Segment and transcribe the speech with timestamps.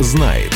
[0.00, 0.52] знает.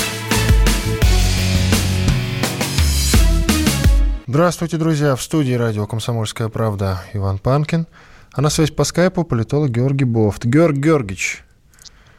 [4.27, 5.17] Здравствуйте, друзья.
[5.17, 7.87] В студии радио «Комсомольская правда» Иван Панкин.
[8.33, 10.45] А на связь по скайпу политолог Георгий Бофт.
[10.45, 11.45] Георг Георгиевич.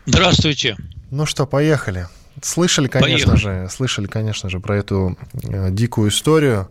[0.06, 0.76] Здравствуйте.
[1.10, 2.08] Ну что, поехали.
[2.42, 3.64] Слышали, конечно поехали.
[3.66, 6.70] же, слышали, конечно же, про эту э, дикую историю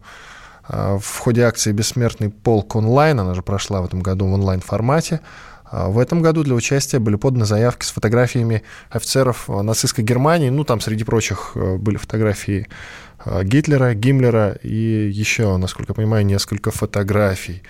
[0.69, 3.19] э, в ходе акции «Бессмертный полк онлайн».
[3.19, 5.21] Она же прошла в этом году в онлайн-формате.
[5.73, 10.51] А в этом году для участия были поданы заявки с фотографиями офицеров нацистской Германии.
[10.51, 12.69] Ну, там среди прочих э, были фотографии
[13.25, 17.63] э, Гитлера, Гиммлера и еще, насколько я понимаю, несколько фотографий.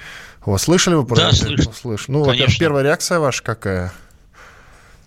[0.45, 1.37] Вот, слышали вы про да, это?
[1.37, 1.73] Слышу.
[1.73, 2.09] Слыш.
[2.09, 3.93] Ну, во-первых, первая реакция ваша какая?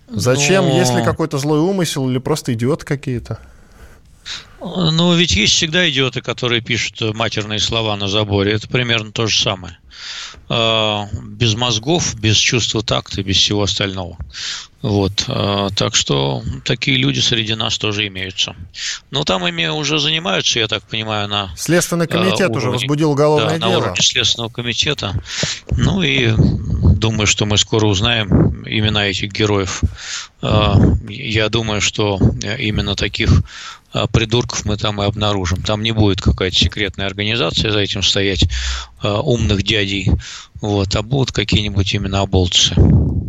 [0.08, 0.64] Зачем?
[0.64, 0.78] Но...
[0.78, 3.38] Есть ли какой-то злой умысел или просто идиоты какие-то?
[4.60, 8.52] Ну, ведь есть всегда идиоты, которые пишут матерные слова на заборе.
[8.52, 9.78] Это примерно то же самое.
[10.48, 14.16] А, без мозгов, без чувства такта, без всего остального.
[14.80, 15.24] Вот.
[15.26, 18.54] А, так что такие люди среди нас тоже имеются.
[19.10, 23.58] Но там ими уже занимаются, я так понимаю, на Следственный комитет уровне, уже возбудил уголовное
[23.58, 23.70] да, дело.
[23.70, 25.20] на уровне Следственного комитета.
[25.70, 29.82] Ну и думаю, что мы скоро узнаем имена этих героев.
[30.42, 30.76] А,
[31.08, 32.20] я думаю, что
[32.58, 35.62] именно таких а, придурков мы там и обнаружим.
[35.62, 38.46] Там не будет какая-то секретная организация за этим стоять,
[39.00, 40.10] а, умных дядей,
[40.60, 42.74] вот, а будут какие-нибудь именно оболтусы.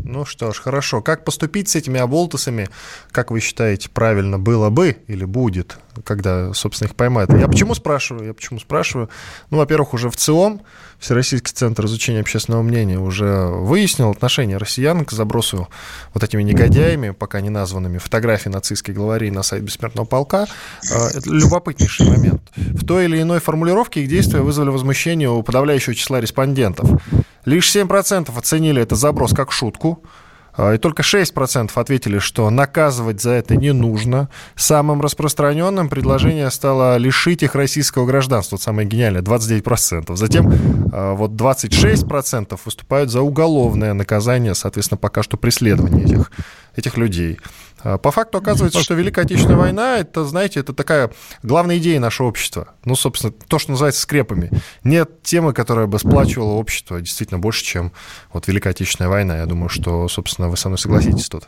[0.07, 1.01] Ну что ж, хорошо.
[1.01, 2.69] Как поступить с этими оболтусами,
[3.11, 7.33] как вы считаете, правильно было бы или будет, когда, собственно, их поймают?
[7.33, 8.27] Я почему спрашиваю?
[8.27, 9.09] Я почему спрашиваю?
[9.49, 10.61] Ну, во-первых, уже в ЦИОМ,
[10.97, 15.67] Всероссийский центр изучения общественного мнения, уже выяснил отношение россиян к забросу
[16.13, 20.47] вот этими негодяями, пока не названными, фотографий нацистской главари на сайт Бессмертного полка.
[20.89, 22.41] А, это любопытнейший момент.
[22.55, 26.89] В той или иной формулировке их действия вызвали возмущение у подавляющего числа респондентов.
[27.47, 30.03] Лишь 7% оценили этот заброс как шутку,
[30.53, 34.27] а, и только 6% ответили, что наказывать за это не нужно.
[34.57, 38.57] Самым распространенным предложение стало лишить их российского гражданства.
[38.57, 40.13] Вот самое гениальное, 29%.
[40.17, 40.51] Затем
[40.91, 46.31] а, вот 26% выступают за уголовное наказание, соответственно, пока что преследование этих,
[46.75, 47.39] этих людей.
[47.83, 51.11] А, по факту оказывается, что Великая Отечественная война, это, знаете, это такая
[51.43, 52.69] главная идея нашего общества.
[52.85, 54.51] Ну, собственно, то, что называется скрепами.
[54.83, 57.91] Нет темы, которая бы сплачивала общество действительно больше, чем
[58.33, 59.37] вот Великая Отечественная война.
[59.37, 61.47] Я думаю, что, собственно, вы со мной согласитесь тут.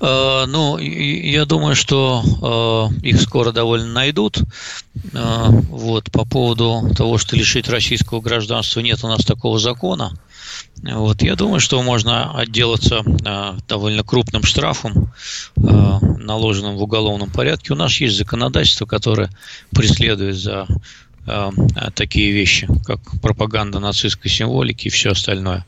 [0.00, 4.38] А, ну, я думаю, что а, их скоро довольно найдут.
[5.12, 10.16] Вот, по поводу того, что лишить российского гражданства нет у нас такого закона.
[10.82, 15.12] Вот, я думаю, что можно отделаться э, довольно крупным штрафом,
[15.56, 15.60] э,
[16.18, 17.72] наложенным в уголовном порядке.
[17.72, 19.30] У нас есть законодательство, которое
[19.70, 20.66] преследует за
[21.26, 21.50] э,
[21.94, 25.64] такие вещи, как пропаганда нацистской символики и все остальное.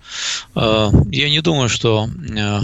[0.54, 2.60] Э, я не думаю, что э,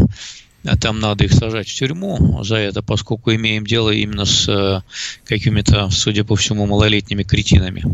[0.81, 4.83] там надо их сажать в тюрьму за это, поскольку имеем дело именно с э,
[5.25, 7.85] какими-то, судя по всему, малолетними кретинами.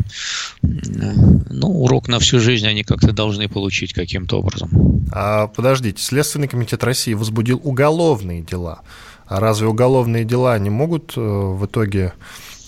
[0.63, 4.71] Ну, урок на всю жизнь они как-то должны получить каким-то образом.
[5.11, 8.83] А подождите, Следственный комитет России возбудил уголовные дела.
[9.27, 12.13] А разве уголовные дела не могут э, в итоге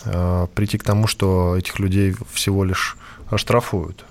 [0.05, 2.97] э, прийти к тому, что этих людей всего лишь
[3.31, 4.05] оштрафуют?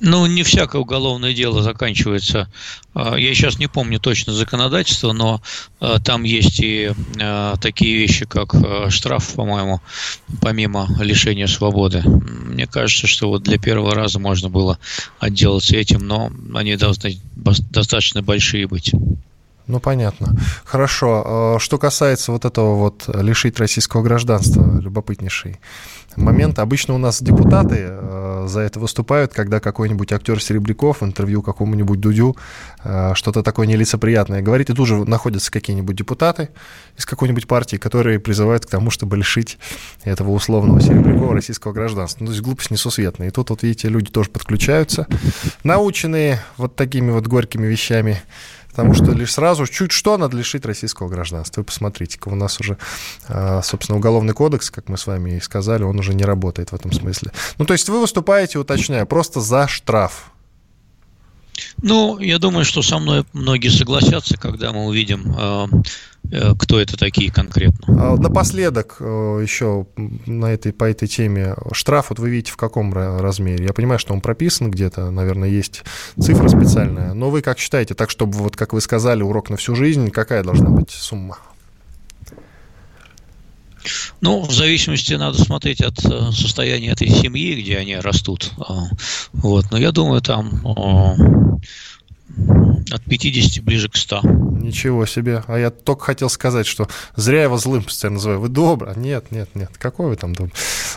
[0.00, 2.50] Ну, не всякое уголовное дело заканчивается.
[2.94, 5.42] А, я сейчас не помню точно законодательство, но
[5.78, 8.54] а, там есть и а, такие вещи, как
[8.88, 9.80] штраф, по-моему,
[10.40, 12.02] помимо лишения свободы.
[12.02, 14.78] Мне кажется, что вот для первого раза можно было
[15.18, 18.92] отделаться этим, но они должны достаточно большие быть.
[19.66, 20.34] Ну, понятно.
[20.64, 21.58] Хорошо.
[21.60, 25.60] Что касается вот этого вот лишить российского гражданства, любопытнейший
[26.16, 26.58] момент.
[26.58, 32.00] Обычно у нас депутаты э, за это выступают, когда какой-нибудь актер Серебряков в интервью какому-нибудь
[32.00, 32.36] Дудю
[32.84, 36.50] э, что-то такое нелицеприятное говорит, и тут же находятся какие-нибудь депутаты
[36.96, 39.58] из какой-нибудь партии, которые призывают к тому, чтобы лишить
[40.04, 42.20] этого условного Серебрякова российского гражданства.
[42.20, 43.28] Ну, то есть глупость несусветная.
[43.28, 45.06] И тут, вот видите, люди тоже подключаются,
[45.64, 48.22] наученные вот такими вот горькими вещами,
[48.80, 51.60] Потому что лишь сразу, чуть что, надо лишить российского гражданства.
[51.60, 52.78] Вы посмотрите-ка, у нас уже,
[53.28, 56.74] а, собственно, уголовный кодекс, как мы с вами и сказали, он уже не работает в
[56.74, 57.30] этом смысле.
[57.58, 60.32] Ну, то есть вы выступаете, уточняю, просто за штраф.
[61.82, 65.66] Ну, я думаю, что со мной многие согласятся, когда мы увидим а,
[66.30, 67.86] Э, кто это такие конкретно.
[67.88, 69.86] А напоследок э, еще
[70.26, 73.64] на этой, по этой теме штраф, вот вы видите в каком размере?
[73.64, 75.82] Я понимаю, что он прописан где-то, наверное, есть
[76.20, 79.74] цифра специальная, но вы как считаете, так чтобы, вот как вы сказали, урок на всю
[79.74, 81.38] жизнь, какая должна быть сумма?
[84.20, 88.52] Ну, в зависимости надо смотреть от э, состояния этой семьи, где они растут.
[88.58, 88.84] А,
[89.32, 89.66] вот.
[89.70, 90.62] Но я думаю, там
[92.90, 94.20] от 50 ближе к 100.
[94.60, 95.42] Ничего себе.
[95.46, 98.40] А я только хотел сказать, что зря его злым постоянно называю.
[98.40, 98.94] Вы добрый?
[98.96, 99.70] Нет, нет, нет.
[99.78, 100.54] Какой вы там добрый?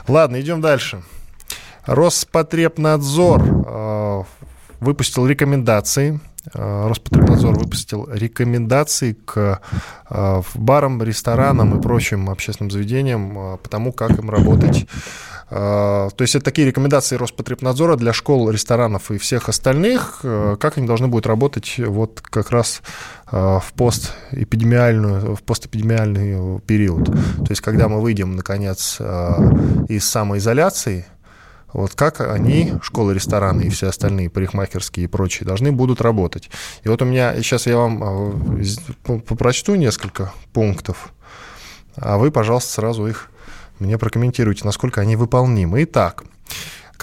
[0.07, 1.03] Ладно, идем дальше.
[1.85, 4.23] Роспотребнадзор э,
[4.79, 6.19] выпустил рекомендации
[6.53, 9.61] Роспотребнадзор выпустил рекомендации к
[10.09, 14.87] э, барам, ресторанам и прочим общественным заведениям э, по тому, как им работать.
[15.49, 21.09] То есть это такие рекомендации Роспотребнадзора для школ, ресторанов и всех остальных, как они должны
[21.09, 22.81] будут работать вот как раз
[23.29, 27.05] в постэпидемиальную, в постэпидемиальный период.
[27.05, 28.99] То есть когда мы выйдем, наконец,
[29.89, 31.05] из самоизоляции,
[31.73, 36.49] вот как они, школы, рестораны и все остальные, парикмахерские и прочие, должны будут работать.
[36.83, 41.11] И вот у меня, сейчас я вам э, прочту несколько пунктов,
[41.95, 43.29] а вы, пожалуйста, сразу их
[43.79, 45.83] мне прокомментируйте, насколько они выполнимы.
[45.83, 46.23] Итак,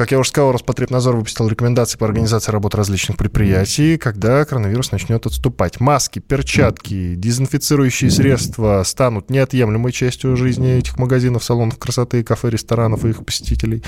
[0.01, 5.27] как я уже сказал, Роспотребнадзор выпустил рекомендации по организации работы различных предприятий, когда коронавирус начнет
[5.27, 5.79] отступать.
[5.79, 13.11] Маски, перчатки, дезинфицирующие средства станут неотъемлемой частью жизни этих магазинов, салонов красоты, кафе, ресторанов и
[13.11, 13.85] их посетителей.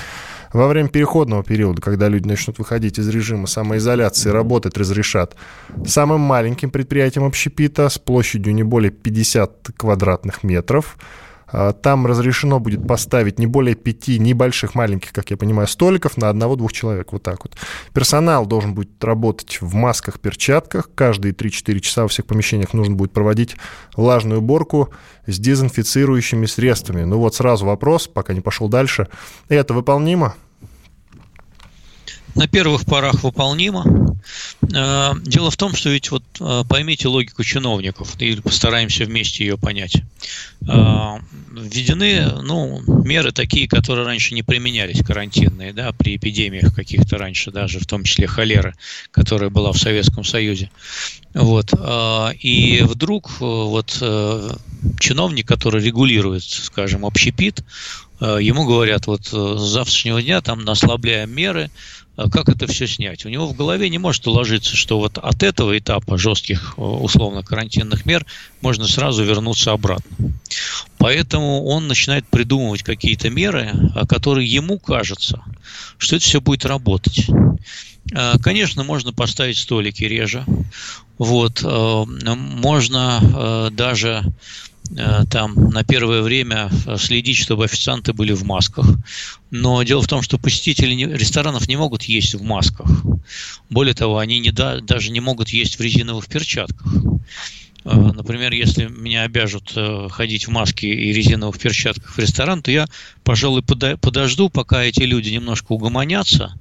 [0.53, 5.35] Во время переходного периода, когда люди начнут выходить из режима самоизоляции, работать разрешат
[5.87, 10.95] самым маленьким предприятиям общепита с площадью не более 50 квадратных метров–
[11.81, 16.73] там разрешено будет поставить не более пяти небольших, маленьких, как я понимаю, столиков на одного-двух
[16.73, 17.11] человек.
[17.11, 17.55] Вот так вот.
[17.93, 20.89] Персонал должен будет работать в масках, перчатках.
[20.95, 23.55] Каждые 3-4 часа во всех помещениях нужно будет проводить
[23.95, 24.89] влажную уборку
[25.27, 27.03] с дезинфицирующими средствами.
[27.03, 29.07] Ну вот сразу вопрос, пока не пошел дальше.
[29.47, 30.35] Это выполнимо?
[32.35, 34.13] На первых порах выполнимо.
[34.73, 39.57] Э, дело в том, что ведь вот э, поймите логику чиновников, или постараемся вместе ее
[39.57, 39.97] понять.
[40.67, 41.17] Э,
[41.51, 47.79] введены ну, меры такие, которые раньше не применялись, карантинные, да, при эпидемиях каких-то раньше, даже
[47.79, 48.75] в том числе холеры,
[49.11, 50.71] которая была в Советском Союзе.
[51.33, 51.73] Вот.
[52.39, 53.91] И вдруг вот
[54.99, 57.63] чиновник, который регулирует, скажем, общепит,
[58.19, 61.69] ему говорят, вот с завтрашнего дня там ослабляем меры,
[62.15, 63.25] как это все снять.
[63.25, 68.05] У него в голове не может уложиться, что вот от этого этапа жестких условно карантинных
[68.05, 68.25] мер
[68.61, 70.33] можно сразу вернуться обратно.
[70.97, 73.73] Поэтому он начинает придумывать какие-то меры,
[74.07, 75.43] которые ему кажется,
[75.97, 77.27] что это все будет работать.
[78.13, 80.45] А, конечно, можно поставить столики реже.
[81.17, 84.72] Вот, а, можно даже Э,
[85.29, 88.85] там на первое время э, следить, чтобы официанты были в масках.
[89.49, 92.89] Но дело в том, что посетители ресторанов не могут есть в масках.
[93.69, 96.93] Более того, они не да, даже не могут есть в резиновых перчатках.
[97.85, 99.75] Э, например, если меня обяжут
[100.11, 102.85] ходить в маске и резиновых перчатках в ресторан, то я,
[103.23, 106.53] пожалуй, подожду, пока эти люди немножко угомонятся,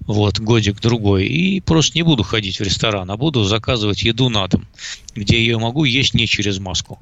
[0.00, 4.66] вот, годик-другой, и просто не буду ходить в ресторан, а буду заказывать еду на дом,
[5.14, 6.98] где я могу есть не через маску.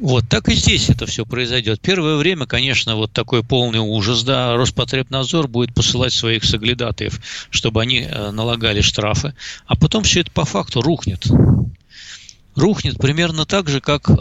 [0.00, 1.78] Вот, так и здесь это все произойдет.
[1.82, 7.20] Первое время, конечно, вот такой полный ужас, да, Роспотребнадзор будет посылать своих соглядатаев,
[7.50, 9.34] чтобы они э, налагали штрафы,
[9.66, 11.26] а потом все это по факту рухнет.
[12.56, 14.14] Рухнет примерно так же, как э,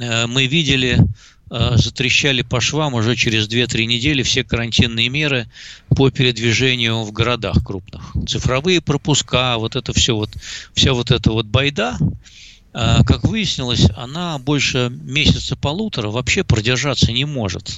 [0.00, 0.98] э мы видели,
[1.50, 5.46] э, затрещали по швам уже через 2-3 недели все карантинные меры
[5.94, 8.14] по передвижению в городах крупных.
[8.26, 10.30] Цифровые пропуска, вот это все вот,
[10.72, 11.98] вся вот эта вот байда,
[12.72, 17.76] как выяснилось, она больше месяца-полутора вообще продержаться не может.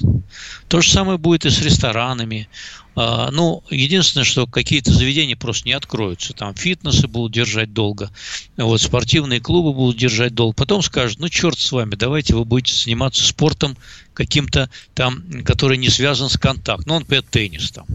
[0.67, 2.47] То же самое будет и с ресторанами.
[2.95, 6.33] А, ну, единственное, что какие-то заведения просто не откроются.
[6.33, 8.09] Там фитнесы будут держать долго,
[8.55, 10.55] вот, спортивные клубы будут держать долго.
[10.55, 13.75] Потом скажут, ну, черт с вами, давайте вы будете заниматься спортом
[14.13, 16.85] каким-то там, который не связан с контактом.
[16.87, 17.85] Ну, он, например, теннис там.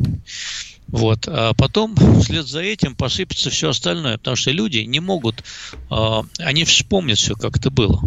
[0.93, 1.29] Вот.
[1.29, 5.45] А потом вслед за этим посыпется все остальное, потому что люди не могут,
[5.91, 8.01] э, они вспомнят все, как это было.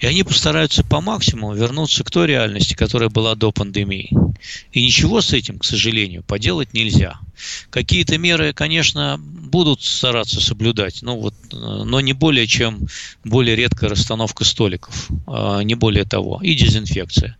[0.00, 4.10] И они постараются по максимуму вернуться к той реальности, которая была до пандемии.
[4.72, 7.18] И ничего с этим, к сожалению, поделать нельзя.
[7.70, 12.86] Какие-то меры, конечно, будут стараться соблюдать, но, вот, но не более чем
[13.24, 17.36] более редкая расстановка столиков, э, не более того, и дезинфекция.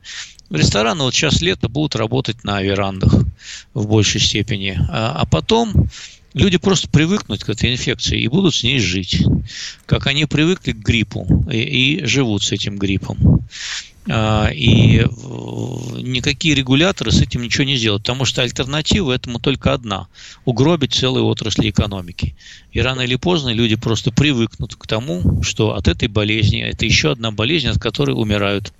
[0.51, 3.15] Рестораны вот сейчас лето будут работать на верандах
[3.73, 5.89] в большей степени, а, а потом
[6.35, 9.25] люди просто привыкнут к этой инфекции и будут с ней жить,
[9.87, 13.47] как они привыкли к гриппу и, и живут с этим гриппом.
[14.09, 15.05] А, и
[16.03, 20.09] никакие регуляторы с этим ничего не сделают, потому что альтернатива этому только одна–
[20.45, 22.35] угробить целые отрасли экономики.
[22.73, 27.13] И рано или поздно люди просто привыкнут к тому, что от этой болезни, это еще
[27.13, 28.73] одна болезнь, от которой умирают.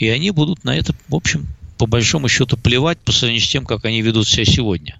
[0.00, 3.66] И они будут на это, в общем, по большому счету плевать по сравнению с тем,
[3.66, 4.98] как они ведут себя сегодня.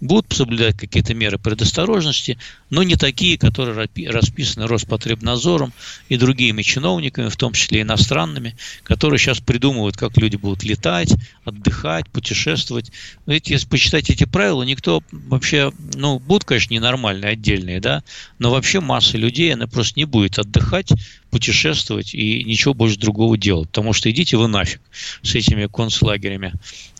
[0.00, 2.38] будут соблюдать какие-то меры предосторожности,
[2.70, 5.72] но не такие, которые расписаны Роспотребнадзором
[6.08, 12.08] и другими чиновниками, в том числе иностранными, которые сейчас придумывают, как люди будут летать, отдыхать,
[12.08, 12.90] путешествовать.
[13.26, 18.02] Ведь если почитать эти правила, никто вообще, ну, будут, конечно, ненормальные, отдельные, да,
[18.38, 20.92] но вообще масса людей, она просто не будет отдыхать,
[21.30, 23.68] путешествовать и ничего больше другого делать.
[23.68, 24.80] Потому что идите вы нафиг
[25.22, 26.52] с этими концлагерями.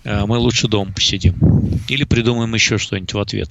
[0.05, 1.35] Э, мы лучше дома посидим.
[1.89, 3.51] Или придумаем еще что-нибудь в ответ.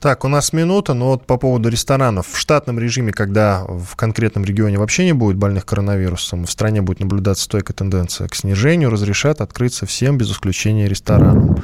[0.00, 2.26] Так, у нас минута, но вот по поводу ресторанов.
[2.28, 7.00] В штатном режиме, когда в конкретном регионе вообще не будет больных коронавирусом, в стране будет
[7.00, 11.62] наблюдаться стойкая тенденция к снижению, разрешат открыться всем без исключения ресторанам.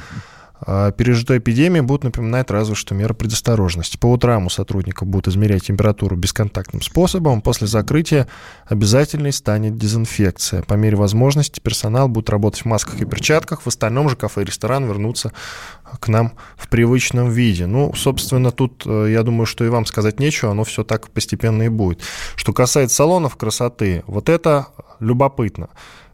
[0.61, 3.97] А пережитой эпидемии будут напоминать разве что меры предосторожности.
[3.97, 7.43] По утрам у сотрудников будут измерять температуру бесконтактным способом.
[7.43, 8.27] После закрытия
[8.67, 10.63] обязательной станет дезинфекция.
[10.63, 13.63] По мере возможности персонал будет работать в масках и перчатках.
[13.63, 15.33] В остальном же кафе и ресторан вернутся
[16.01, 17.67] к нам в привычном виде.
[17.67, 21.65] Ну, собственно, тут, э, я думаю, что и вам сказать нечего, оно все так постепенно
[21.65, 22.01] и будет.
[22.35, 24.69] Что касается салонов красоты, вот это
[25.01, 25.69] любопытно.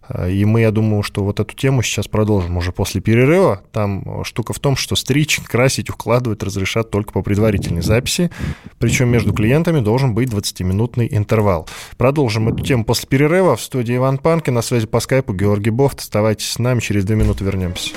[0.09, 3.63] Э, и мы, я думаю, что вот эту тему сейчас продолжим уже после перерыва.
[3.73, 8.31] Там штука в том, что стричь, красить, укладывать разрешат только по предварительной записи.
[8.79, 11.69] Причем между клиентами должен быть 20-минутный интервал.
[11.97, 13.57] Продолжим эту тему после перерыва.
[13.57, 14.55] В студии Иван Панкин.
[14.55, 16.01] На связи по скайпу Георгий Бофт.
[16.01, 16.81] Оставайтесь с нами.
[16.81, 17.91] Через две минуты вернемся.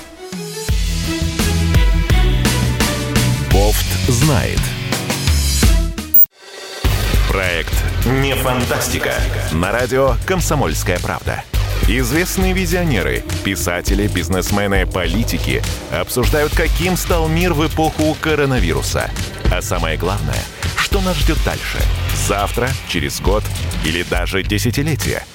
[3.51, 4.59] Бофт знает.
[7.29, 7.73] Проект
[8.21, 9.13] «Не фантастика».
[9.51, 11.43] На радио «Комсомольская правда».
[11.87, 19.11] Известные визионеры, писатели, бизнесмены, политики обсуждают, каким стал мир в эпоху коронавируса.
[19.51, 20.43] А самое главное,
[20.75, 21.77] что нас ждет дальше?
[22.27, 23.43] Завтра, через год
[23.83, 25.23] или даже десятилетие–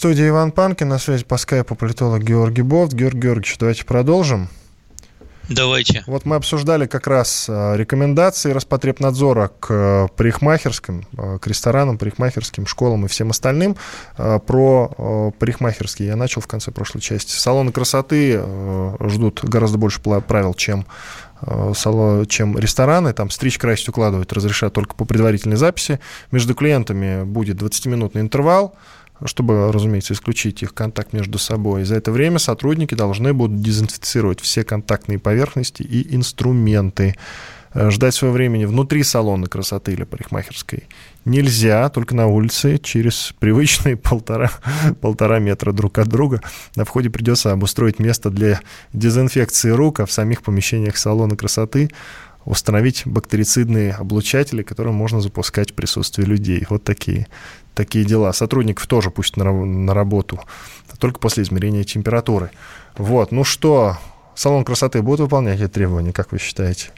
[0.00, 2.94] Студии Иван Панкин, на связи по скайпу политолог Георгий Бофт.
[2.94, 4.48] Георгий Георгиевич, давайте продолжим.
[5.50, 6.04] Давайте.
[6.06, 12.64] Вот мы обсуждали как раз а, рекомендации Роспотребнадзора к а, парикмахерским, а, к ресторанам, парикмахерским,
[12.64, 13.76] школам и всем остальным.
[14.16, 17.32] Про парикмахерские я начал в конце прошлой части.
[17.32, 18.42] Салоны красоты
[19.00, 20.86] ждут гораздо больше правил, чем
[21.42, 25.98] чем рестораны, там стричь, красить, укладывать разрешают только по предварительной записи.
[26.30, 28.74] Между клиентами будет 20-минутный интервал,
[29.24, 31.84] чтобы, разумеется, исключить их контакт между собой.
[31.84, 37.16] За это время сотрудники должны будут дезинфицировать все контактные поверхности и инструменты.
[37.72, 40.88] Э, ждать своего времени внутри салона красоты или парикмахерской
[41.24, 44.50] нельзя, только на улице, через привычные полтора,
[45.00, 46.40] полтора метра друг от друга.
[46.74, 48.60] На входе придется обустроить место для
[48.92, 51.90] дезинфекции рук, а в самих помещениях салона красоты
[52.44, 56.66] установить бактерицидные облучатели, которые можно запускать в присутствии людей.
[56.68, 57.26] Вот такие
[57.74, 58.32] такие дела.
[58.32, 60.40] Сотрудников тоже пусть на, на работу,
[60.98, 62.50] только после измерения температуры.
[62.96, 63.96] Вот, ну что,
[64.34, 66.90] салон красоты будет выполнять эти требования, как вы считаете?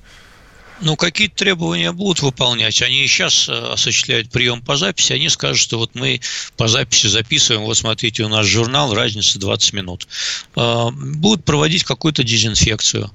[0.85, 2.83] Ну, какие требования будут выполнять?
[2.83, 6.21] Они сейчас э, осуществляют прием по записи, они скажут, что вот мы
[6.57, 10.09] по записи записываем, вот смотрите, у нас журнал, разница 20 минут.
[10.57, 13.13] Э, будут проводить какую-то дезинфекцию.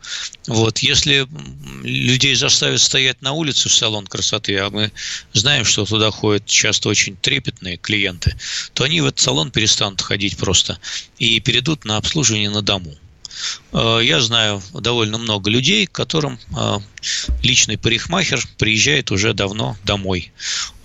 [0.48, 1.28] Вот, если
[1.84, 4.94] людей заставят стоять на улице в салон красоты, а мы
[5.34, 8.38] знаем, что туда ходят часто очень трепетные клиенты,
[8.74, 10.80] то они в этот салон перестанут ходить просто
[11.20, 12.96] и перейдут на обслуживание на дому.
[13.72, 16.78] Э, я знаю довольно много людей, которым э,
[17.44, 20.32] личный парикмахер приезжает уже давно домой.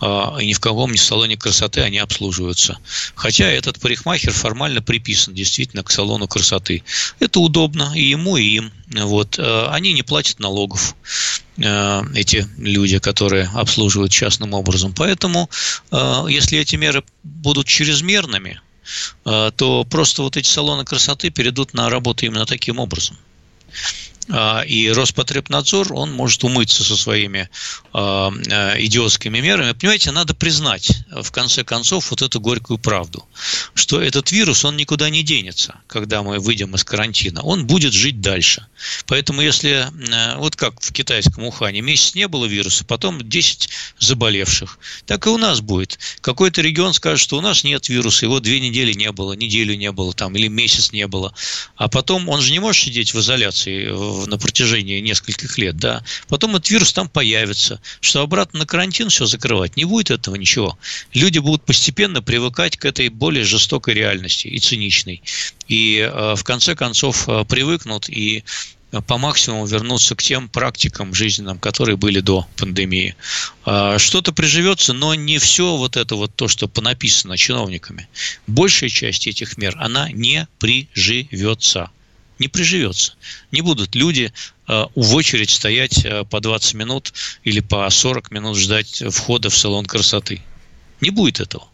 [0.01, 2.79] Э, и ни в каком ни салоне красоты они обслуживаются.
[3.15, 6.83] Хотя этот парикмахер формально приписан действительно к салону красоты.
[7.21, 8.73] Это удобно и ему, и им.
[8.89, 9.39] Вот.
[9.39, 10.95] Они не платят налогов
[11.57, 14.93] эти люди, которые обслуживают частным образом.
[14.93, 15.49] Поэтому,
[16.29, 18.61] если эти меры будут чрезмерными,
[19.25, 23.17] то просто вот эти салоны красоты перейдут на работу именно таким образом.
[24.29, 27.49] А, и Роспотребнадзор, он может умыться со своими
[27.93, 29.73] а, а, идиотскими мерами.
[29.73, 33.27] Понимаете, надо признать, в конце концов, вот эту горькую правду,
[33.75, 37.43] что этот вирус, он никуда не денется, когда мы выйдем из карантина.
[37.43, 38.67] Он будет жить дальше.
[39.07, 39.89] Поэтому если,
[40.37, 45.39] вот как в китайском Ухане, месяц не было вируса, потом 10 заболевших, так и у
[45.39, 45.99] нас будет.
[46.21, 49.91] Какой-то регион скажет, что у нас нет вируса, его две недели не было, неделю не
[49.91, 51.35] было там, или месяц не было.
[51.77, 53.89] А потом он же не может сидеть в изоляции,
[54.27, 59.27] на протяжении нескольких лет, да, потом этот вирус там появится, что обратно на карантин все
[59.27, 60.79] закрывать, не будет этого ничего.
[61.13, 65.23] Люди будут постепенно привыкать к этой более жестокой реальности и циничной.
[65.69, 68.45] И э, в конце концов э, привыкнут и
[69.07, 73.17] по максимуму вернуться к тем практикам жизненным, которые были до пандемии.
[73.65, 78.09] Что-то приживется, но не все вот это вот то, что понаписано чиновниками.
[78.47, 81.91] Большая часть этих мер, она не приживется.
[82.39, 83.15] Не приживется.
[83.51, 84.33] Не будут люди
[84.67, 87.13] а, в очередь стоять а, по 20 минут
[87.45, 90.43] или по 40 минут ждать входа в салон красоты.
[91.01, 91.69] Не будет этого.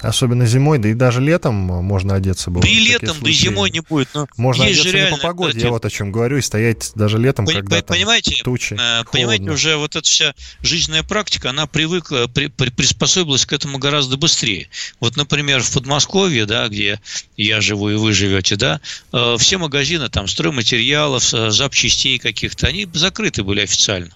[0.00, 2.62] Особенно зимой, да и даже летом можно одеться было.
[2.62, 4.08] Да и летом, да и зимой не будет.
[4.14, 6.92] Но можно есть одеться реально, не по погоде, я вот о чем говорю, и стоять
[6.94, 9.52] даже летом, Пон, когда понимаете, там тучи, э, Понимаете, холодно.
[9.52, 14.68] уже вот эта вся жизненная практика, она привыкла, при, при, приспособилась к этому гораздо быстрее.
[15.00, 17.00] Вот, например, в Подмосковье, да, где
[17.36, 18.80] я живу и вы живете, да,
[19.12, 24.10] э, все магазины там стройматериалов, э, запчастей каких-то, они закрыты были официально.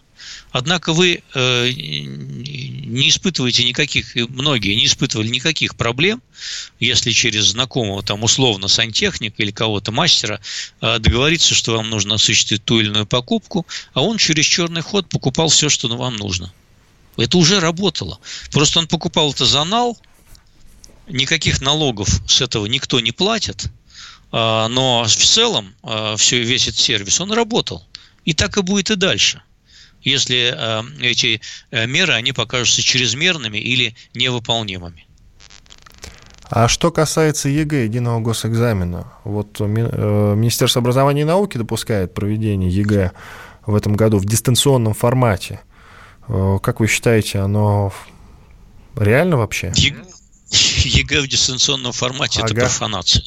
[0.52, 6.20] Однако вы э, не испытываете никаких, многие не испытывали никаких проблем,
[6.80, 10.40] если через знакомого, там, условно, сантехника или кого-то мастера
[10.80, 13.64] э, договориться, что вам нужно осуществить ту или иную покупку,
[13.94, 16.52] а он через черный ход покупал все, что вам нужно.
[17.16, 18.18] Это уже работало.
[18.50, 19.96] Просто он покупал это за нал,
[21.08, 23.68] никаких налогов с этого никто не платит, э,
[24.32, 27.86] но в целом э, все, весь этот сервис, он работал.
[28.24, 29.42] И так и будет и дальше
[30.02, 31.40] если э, эти
[31.70, 35.06] э, меры, они покажутся чрезмерными или невыполнимыми.
[36.44, 43.12] А что касается ЕГЭ, единого госэкзамена, вот э, Министерство образования и науки допускает проведение ЕГЭ
[43.66, 45.60] в этом году в дистанционном формате.
[46.26, 47.92] Как вы считаете, оно
[48.96, 49.72] реально вообще?
[49.76, 53.24] ЕГЭ в дистанционном формате ага.– это профанация.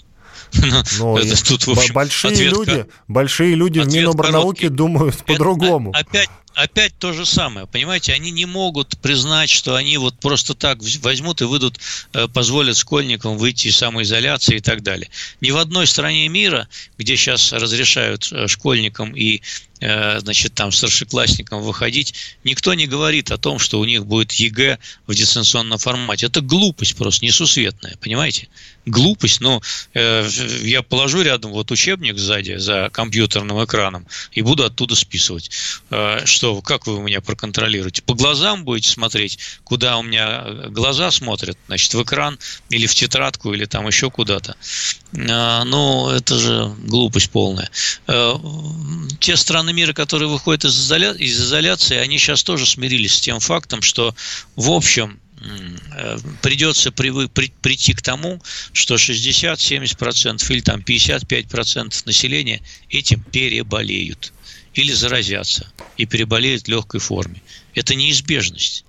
[0.99, 5.91] Но это тут, в общем, большие люди, большие люди в Минобрнауке думают по-другому.
[5.93, 10.79] Опять, опять то же самое, понимаете, они не могут признать, что они вот просто так
[11.01, 11.79] возьмут и выйдут,
[12.13, 15.09] э, позволят школьникам выйти из самоизоляции и так далее.
[15.41, 19.41] Ни в одной стране мира, где сейчас разрешают э, школьникам и
[19.85, 22.13] Э, значит, там старшеклассникам выходить,
[22.45, 26.27] никто не говорит о том, что у них будет ЕГЭ в дистанционном формате.
[26.27, 28.47] Это глупость просто несусветная, понимаете?
[28.85, 29.61] Глупость, но
[29.93, 30.29] э,
[30.61, 35.51] я положу рядом вот учебник сзади за компьютерным экраном и буду оттуда списывать.
[35.89, 38.01] Э, что, как вы меня проконтролируете?
[38.01, 42.37] По глазам будете смотреть, куда у меня глаза смотрят, значит, в экран
[42.69, 44.55] или в тетрадку, или там еще куда-то.
[45.13, 47.69] Э, ну, это же глупость полная.
[48.07, 48.35] Э,
[49.19, 51.13] те страны мира, которые выходят из, изоля...
[51.13, 54.15] из изоляции, они сейчас тоже смирились с тем фактом, что
[54.55, 55.19] в общем
[55.95, 58.41] э, придется привы, при, прийти к тому,
[58.73, 64.33] что 60-70% или там 55% населения этим переболеют
[64.73, 67.41] или заразятся и переболеют в легкой форме.
[67.73, 68.85] Это неизбежность.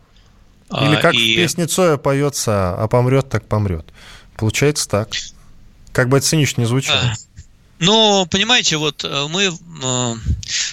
[0.70, 1.32] Или а, как и...
[1.32, 3.86] в песне Цоя поется «А помрет, так помрет».
[4.36, 5.10] Получается так.
[5.92, 7.14] Как бы это цинично не звучало.
[7.80, 10.14] Но, понимаете, вот э, мы э,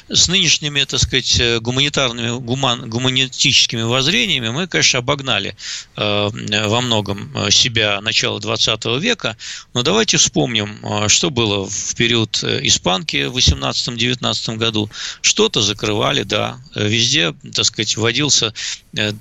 [0.09, 5.55] с нынешними, так сказать, э, гуманитарными, гуман, гуманистическими воззрениями мы, конечно, обогнали
[5.95, 9.37] во многом себя начала 20 века,
[9.73, 14.89] но давайте вспомним, что было в период испанки в 18-19 году.
[15.21, 18.53] Что-то закрывали, да, везде, так сказать, вводился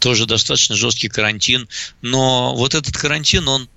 [0.00, 1.68] тоже достаточно жесткий карантин,
[2.02, 3.68] но вот этот карантин, он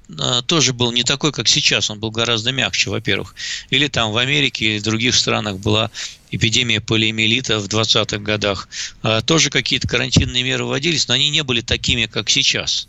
[0.45, 3.35] тоже был не такой, как сейчас, он был гораздо мягче, во-первых.
[3.69, 5.91] Или там в Америке и других странах была
[6.31, 8.67] эпидемия полиомиелита в 20-х годах.
[9.01, 12.87] А, тоже какие-то карантинные меры вводились, но они не были такими, как сейчас.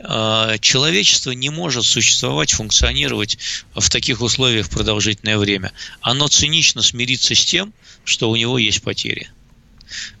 [0.00, 3.38] А, человечество не может существовать, функционировать
[3.74, 5.72] в таких условиях продолжительное время.
[6.00, 7.72] Оно цинично смирится с тем,
[8.04, 9.30] что у него есть потери.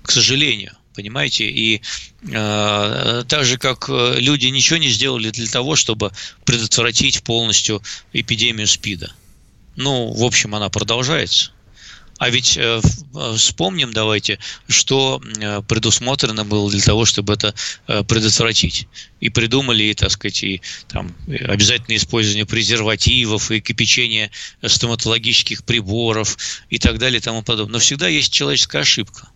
[0.02, 1.44] К сожалению понимаете?
[1.44, 1.82] И
[2.22, 6.10] э, так же, как люди ничего не сделали для того, чтобы
[6.44, 7.82] предотвратить полностью
[8.12, 9.12] эпидемию СПИДа.
[9.76, 11.52] Ну, в общем, она продолжается.
[12.18, 17.54] А ведь э, э, вспомним давайте, что э, предусмотрено было для того, чтобы это
[17.88, 18.88] э, предотвратить.
[19.20, 24.30] И придумали, так сказать, и там обязательное использование презервативов, и кипячение
[24.64, 26.38] стоматологических приборов
[26.70, 27.74] и так далее и тому подобное.
[27.74, 29.28] Но всегда есть человеческая ошибка.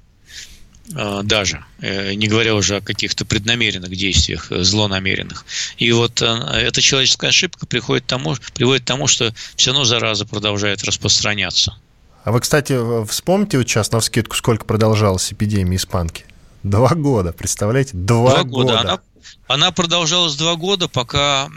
[0.95, 5.45] Э, даже, э, не говоря уже о каких-то преднамеренных действиях, э, злонамеренных.
[5.79, 10.27] И вот эта человеческая ошибка приходит к тому, приводит к тому, что все равно зараза
[10.27, 11.77] продолжает распространяться.
[12.25, 16.25] А вы, кстати, вспомните вот сейчас на вскидку, сколько продолжалась эпидемия испанки?
[16.63, 17.93] Два года, представляете?
[17.95, 18.73] Два, Два года.
[18.73, 18.81] года.
[18.81, 19.01] Она,
[19.47, 21.49] она продолжалась два года, пока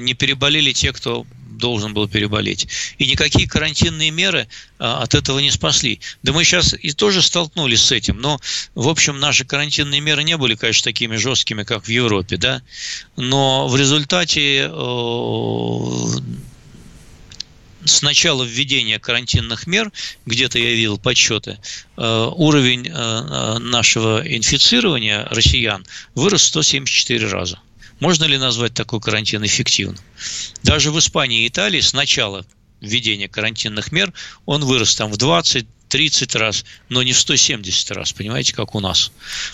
[0.00, 1.24] не переболели те, кто
[1.64, 2.68] должен был переболеть.
[2.98, 4.48] И никакие карантинные меры
[4.78, 5.98] а, от этого не спасли.
[6.22, 8.38] Да мы сейчас и тоже столкнулись с этим, но,
[8.74, 12.60] в общем, наши карантинные меры не были, конечно, такими жесткими, как в Европе, да,
[13.16, 14.74] но в результате э,
[17.86, 19.90] с начала введения карантинных мер,
[20.26, 21.58] где-то я видел подсчеты,
[21.96, 27.58] э, уровень э, нашего инфицирования россиян вырос 174 раза.
[28.04, 29.98] Можно ли назвать такой карантин эффективным?
[30.62, 32.44] Даже в Испании и Италии с начала
[32.82, 34.12] введения карантинных мер
[34.44, 38.80] он вырос там в 20 30 раз, но не в 170 раз, понимаете, как у
[38.80, 39.10] нас.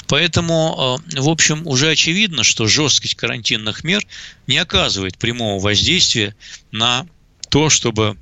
[0.09, 4.05] Поэтому, э, в общем, уже очевидно, что жесткость карантинных мер
[4.49, 6.35] не оказывает прямого воздействия
[6.73, 7.07] на
[7.51, 8.17] то, чтобы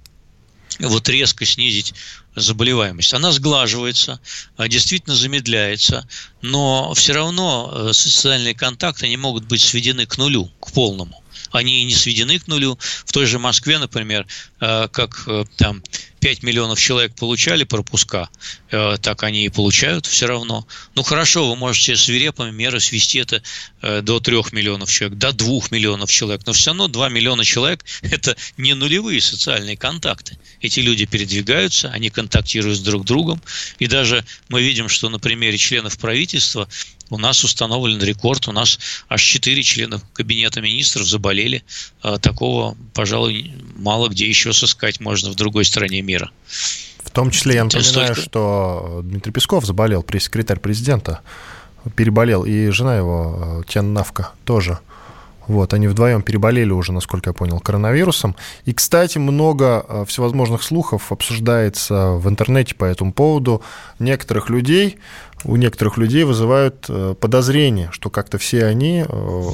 [0.78, 1.94] вот резко снизить
[2.38, 3.14] заболеваемость.
[3.14, 4.20] Она сглаживается,
[4.56, 6.08] а действительно замедляется,
[6.42, 11.84] но все равно э, социальные контакты не могут быть сведены к нулю, к полному они
[11.84, 12.78] не сведены к нулю.
[13.04, 14.26] В той же Москве, например,
[14.60, 15.82] как э, там
[16.20, 18.28] 5 миллионов человек получали пропуска,
[18.70, 20.66] э, так они и получают все равно.
[20.96, 23.42] Ну хорошо, вы можете свирепыми меры свести это
[24.02, 28.36] до 3 миллионов человек, до 2 миллионов человек, но все равно 2 миллиона человек– это
[28.56, 30.36] не нулевые социальные контакты.
[30.60, 33.40] Эти люди передвигаются, они контактируют с друг другом,
[33.78, 36.68] и даже мы видим, что на примере членов правительства
[37.10, 41.64] у нас установлен рекорд, у нас аж 4 члена кабинета министров заболели.
[42.20, 46.30] Такого, пожалуй, мало где еще сыскать можно в другой стране мира.
[47.02, 48.20] В том числе я напоминаю, столько...
[48.20, 51.20] что Дмитрий Песков заболел, пресс-секретарь президента,
[51.96, 54.78] переболел, и жена его, Тян Навка, тоже.
[55.48, 58.36] Вот, они вдвоем переболели уже, насколько я понял, коронавирусом.
[58.66, 63.62] И, кстати, много э, всевозможных слухов обсуждается в интернете по этому поводу.
[63.98, 64.98] Некоторых людей,
[65.44, 69.50] у некоторых людей вызывают э, подозрение, что как-то все они э,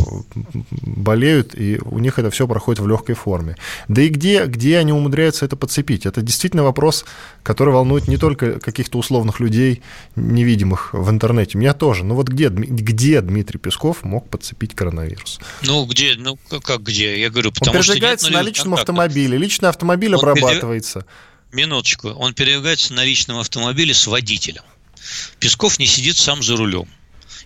[0.83, 3.57] болеют, и у них это все проходит в легкой форме.
[3.89, 6.07] Да и где, где они умудряются это подцепить?
[6.07, 7.05] Это действительно вопрос,
[7.43, 9.83] который волнует не только каких-то условных людей,
[10.17, 11.59] невидимых в интернете.
[11.59, 12.05] Меня тоже.
[12.05, 15.41] Ну вот где, где Дмитрий Песков мог подцепить коронавирус?
[15.63, 16.15] Ну где?
[16.17, 17.21] Ну как где?
[17.21, 18.99] Я говорю, потому Он передвигается что нет на личном контактов.
[18.99, 19.39] автомобиле.
[19.39, 21.01] Личный автомобиль Он обрабатывается.
[21.01, 21.09] Перед...
[21.55, 22.09] Минуточку.
[22.09, 24.63] Он передвигается на личном автомобиле с водителем.
[25.39, 26.89] Песков не сидит сам за рулем.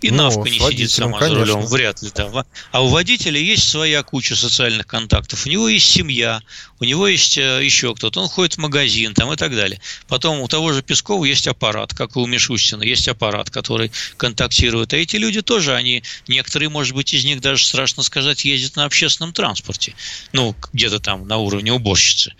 [0.01, 1.47] И ну, Навка не сидит сама конечно.
[1.47, 2.11] за рулем, вряд ли.
[2.15, 2.45] Да.
[2.71, 5.47] А у водителя есть своя куча социальных контактов.
[5.47, 6.41] У него есть семья,
[6.79, 8.21] у него есть э, еще кто-то.
[8.21, 9.81] Он ходит в магазин там, и так далее.
[10.07, 14.93] Потом у того же Пескова есть аппарат, как и у Мишустина, есть аппарат, который контактирует.
[14.95, 18.85] А эти люди тоже, они, некоторые, может быть, из них даже страшно сказать, ездят на
[18.85, 19.95] общественном транспорте.
[20.33, 22.35] Ну, где-то там на уровне уборщицы.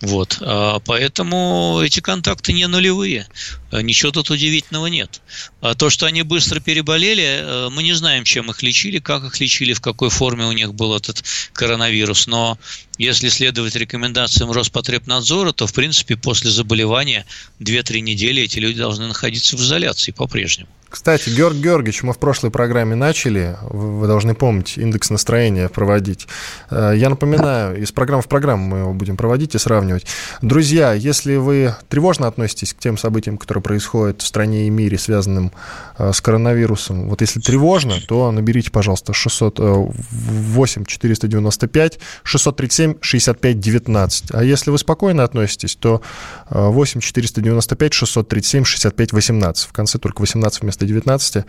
[0.00, 0.38] Вот.
[0.40, 3.26] А, поэтому эти контакты не нулевые.
[3.70, 5.20] А, ничего тут удивительного нет.
[5.60, 9.38] А то, что они быстро переболели, э, мы не знаем, чем их лечили, как их
[9.40, 12.26] лечили, в какой форме у них был этот коронавирус.
[12.26, 12.58] Но
[12.96, 17.26] если следовать рекомендациям Роспотребнадзора, то, в принципе, после заболевания
[17.60, 20.70] 2-3 недели эти люди должны находиться в изоляции по-прежнему.
[20.90, 26.26] Кстати, Георг Георгиевич, мы в прошлой программе начали, вы должны помнить, индекс настроения проводить.
[26.68, 30.04] Э, я напоминаю, из программы в программу мы его будем проводить и сравнивать.
[30.42, 35.52] Друзья, если вы тревожно относитесь к тем событиям, которые происходят в стране и мире, связанным
[35.96, 44.24] э, с коронавирусом, вот если тревожно, то наберите, пожалуйста, 608 495 637 65 19.
[44.32, 46.02] А если вы спокойно относитесь, то
[46.50, 49.68] 8 495 637 65 18.
[49.68, 51.44] В конце только 18 вместо 19.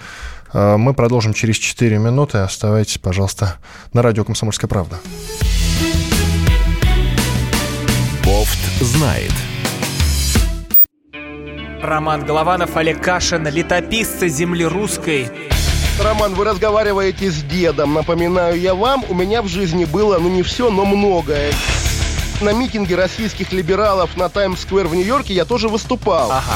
[0.53, 2.39] А, мы продолжим через 4 минуты.
[2.39, 3.57] Оставайтесь, пожалуйста,
[3.93, 4.99] на радио «Комсомольская правда».
[8.25, 9.31] Бофт знает.
[11.81, 15.27] Роман Голованов, Олег Кашин, летописцы земли русской.
[15.99, 17.93] Роман, вы разговариваете с дедом.
[17.93, 21.51] Напоминаю я вам, у меня в жизни было, ну не все, но многое.
[22.39, 26.31] На митинге российских либералов на Таймс-сквер в Нью-Йорке я тоже выступал.
[26.31, 26.55] Ага.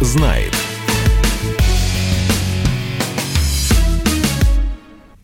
[0.00, 0.52] Знает.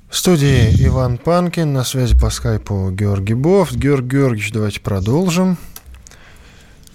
[0.09, 3.75] В студии Иван Панкин, на связи по скайпу Георгий Бофт.
[3.75, 5.57] Георгий Георгиевич, давайте продолжим.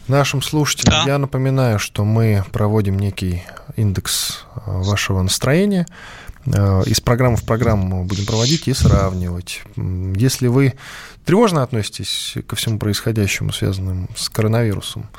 [0.08, 1.12] Нашим слушателям да.
[1.12, 3.44] я напоминаю, что мы проводим некий
[3.76, 5.86] индекс э, вашего настроения.
[6.46, 9.64] Э, из программы в программу мы будем проводить и сравнивать.
[9.76, 10.76] Если вы
[11.26, 15.10] тревожно относитесь ко всему происходящему, связанному с коронавирусом,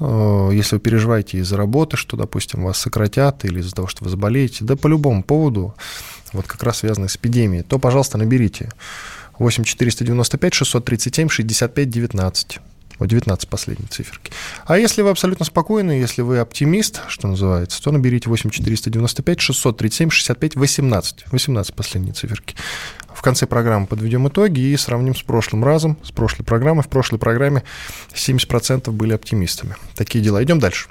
[0.00, 4.64] если вы переживаете из-за работы, что, допустим, вас сократят или из-за того, что вы заболеете,
[4.64, 5.74] да по любому поводу,
[6.32, 8.70] вот как раз связанный с эпидемией, то, пожалуйста, наберите
[9.38, 12.60] 8 495 637 65 19.
[12.98, 14.32] Вот 19 последней циферки.
[14.66, 20.10] А если вы абсолютно спокойны, если вы оптимист, что называется, то наберите 8 495 637
[20.10, 21.24] 65 18.
[21.30, 22.56] 18 последней циферки.
[23.18, 26.84] В конце программы подведем итоги и сравним с прошлым разом, с прошлой программой.
[26.84, 27.64] В прошлой программе
[28.14, 29.74] 70% были оптимистами.
[29.96, 30.40] Такие дела.
[30.44, 30.88] Идем дальше.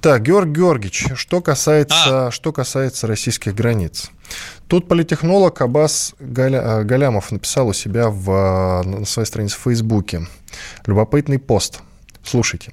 [0.00, 2.30] Так, Георг Георгиевич, что касается, а.
[2.30, 4.12] что касается российских границ.
[4.68, 10.28] Тут политехнолог Аббас Галя, Галямов написал у себя в, на своей странице в Фейсбуке.
[10.86, 11.80] Любопытный пост.
[12.22, 12.72] Слушайте.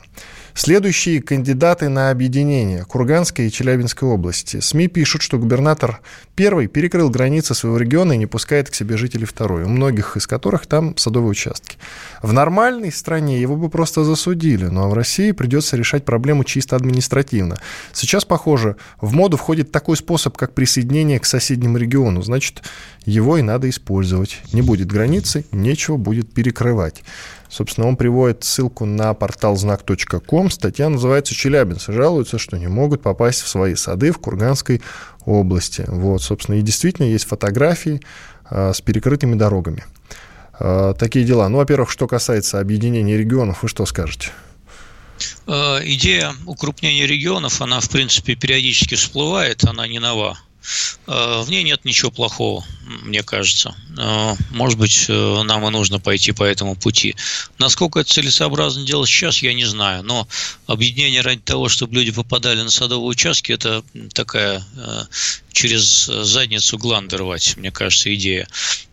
[0.55, 4.59] Следующие кандидаты на объединение Курганской и Челябинской области.
[4.59, 5.99] СМИ пишут, что губернатор
[6.35, 10.27] первый перекрыл границы своего региона и не пускает к себе жителей второй, у многих из
[10.27, 11.77] которых там садовые участки.
[12.21, 17.57] В нормальной стране его бы просто засудили, но в России придется решать проблему чисто административно.
[17.91, 22.21] Сейчас, похоже, в моду входит такой способ, как присоединение к соседнему региону.
[22.21, 22.61] Значит,
[23.05, 24.39] его и надо использовать.
[24.53, 27.03] Не будет границы, нечего будет перекрывать.
[27.53, 30.49] Собственно, он приводит ссылку на портал знак.ком.
[30.49, 34.81] Статья называется «Челябинцы жалуются, что не могут попасть в свои сады в Курганской
[35.23, 35.85] области».
[35.85, 38.01] Вот, собственно, и действительно есть фотографии
[38.45, 39.85] а, с перекрытыми дорогами.
[40.53, 41.47] А, такие дела.
[41.47, 44.31] Ну, во-первых, что касается объединения регионов, вы что скажете?
[45.45, 50.39] А, идея укрупнения регионов, она, в принципе, периодически всплывает, она не нова.
[51.05, 53.75] В ней нет ничего плохого, мне кажется.
[53.97, 57.15] Э, может быть, э, нам и нужно пойти по этому пути.
[57.57, 60.03] Насколько это целесообразно делать сейчас, я не знаю.
[60.03, 60.27] Но
[60.67, 64.63] объединение ради того, чтобы люди попадали на садовые участки, это такая
[65.51, 68.47] через задницу гланды рвать, мне кажется, идея.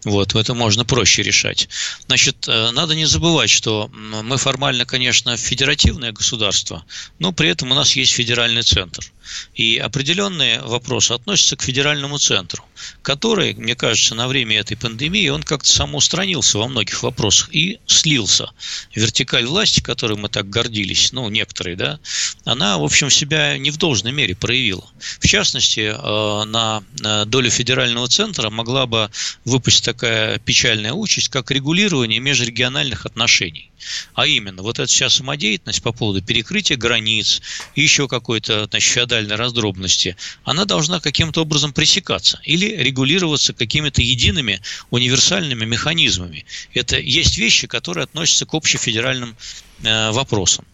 [0.05, 1.69] Вот, это можно проще решать.
[2.07, 6.85] Значит, надо не забывать, что мы формально, конечно, федеративное государство,
[7.19, 9.11] но при этом у нас есть федеральный центр.
[9.55, 12.65] И определенные вопросы относятся к федеральному центру,
[13.03, 18.51] который, мне кажется, на время этой пандемии он как-то самоустранился во многих вопросах и слился.
[18.95, 21.99] Вертикаль власти, которой мы так гордились, ну, некоторые, да,
[22.45, 24.85] она, в общем, себя не в должной мере проявила.
[25.19, 26.83] В частности, э, на
[27.27, 29.11] долю федерального центра могла бы
[29.45, 33.71] выпасть такая печальная участь, как регулирование межрегиональных отношений.
[34.15, 37.41] А именно, вот эта вся самодеятельность по поводу перекрытия границ,
[37.75, 45.65] еще какой-то, значит, феодальной раздробности, она должна каким-то образом пресекаться или регулироваться какими-то едиными универсальными
[45.65, 46.45] механизмами.
[46.75, 49.37] Это есть вещи, которые относятся к общефедеральным
[49.83, 50.65] э, вопросам.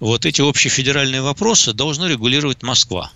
[0.00, 3.12] Вот эти общефедеральные вопросы должна регулировать Москва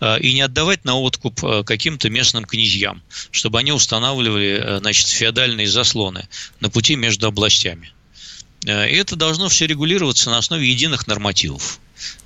[0.00, 5.06] э, и не отдавать на откуп э, каким-то местным князьям, чтобы они устанавливали э, значит,
[5.08, 6.28] феодальные заслоны
[6.60, 7.92] на пути между областями.
[8.66, 11.80] Э, и это должно все регулироваться на основе единых нормативов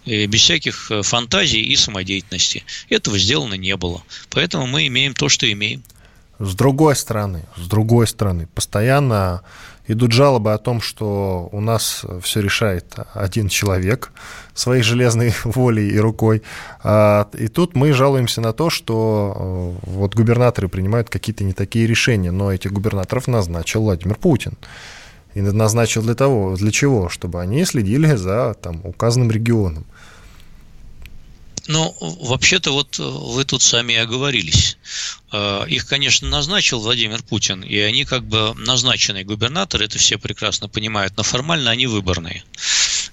[0.06, 2.64] без всяких э, фантазий и самодеятельности.
[2.88, 4.02] Этого сделано не было.
[4.30, 5.82] Поэтому мы имеем то, что имеем.
[6.38, 9.42] С другой стороны, с другой стороны, постоянно
[9.86, 14.12] идут жалобы о том, что у нас все решает один человек
[14.54, 16.42] своей железной волей и рукой.
[16.82, 21.86] А, и тут мы жалуемся на то, что э, вот губернаторы принимают какие-то не такие
[21.86, 24.56] решения, но этих губернаторов назначил Владимир Путин
[25.34, 27.08] и назначил для того, для чего?
[27.08, 29.84] Чтобы они следили за там, указанным регионом.
[31.66, 34.76] Ну, вообще-то вот вы тут сами и оговорились.
[35.32, 40.68] Э, их, конечно, назначил Владимир Путин, и они как бы назначенные губернаторы, это все прекрасно
[40.68, 42.44] понимают, но формально они выборные.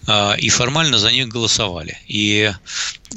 [0.07, 1.97] Э, и формально за них голосовали.
[2.07, 2.51] И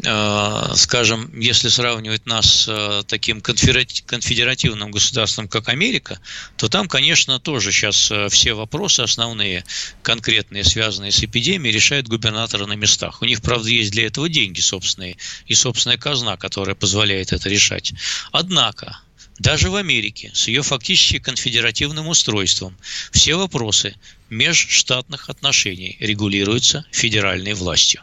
[0.02, 6.18] Э, скажем, если сравнивать нас с э, таким конфедеративным государством, как Америка,
[6.56, 9.64] то там, конечно, тоже сейчас все вопросы основные,
[10.02, 13.22] конкретные, связанные с эпидемией, решают губернаторы на местах.
[13.22, 15.16] У них, правда, есть для этого деньги собственные
[15.46, 17.92] и собственная казна, которая позволяет это решать.
[18.32, 18.98] Однако,
[19.38, 22.76] даже в Америке с ее фактически конфедеративным устройством
[23.10, 23.94] все вопросы
[24.30, 28.02] межштатных отношений регулируются федеральной властью.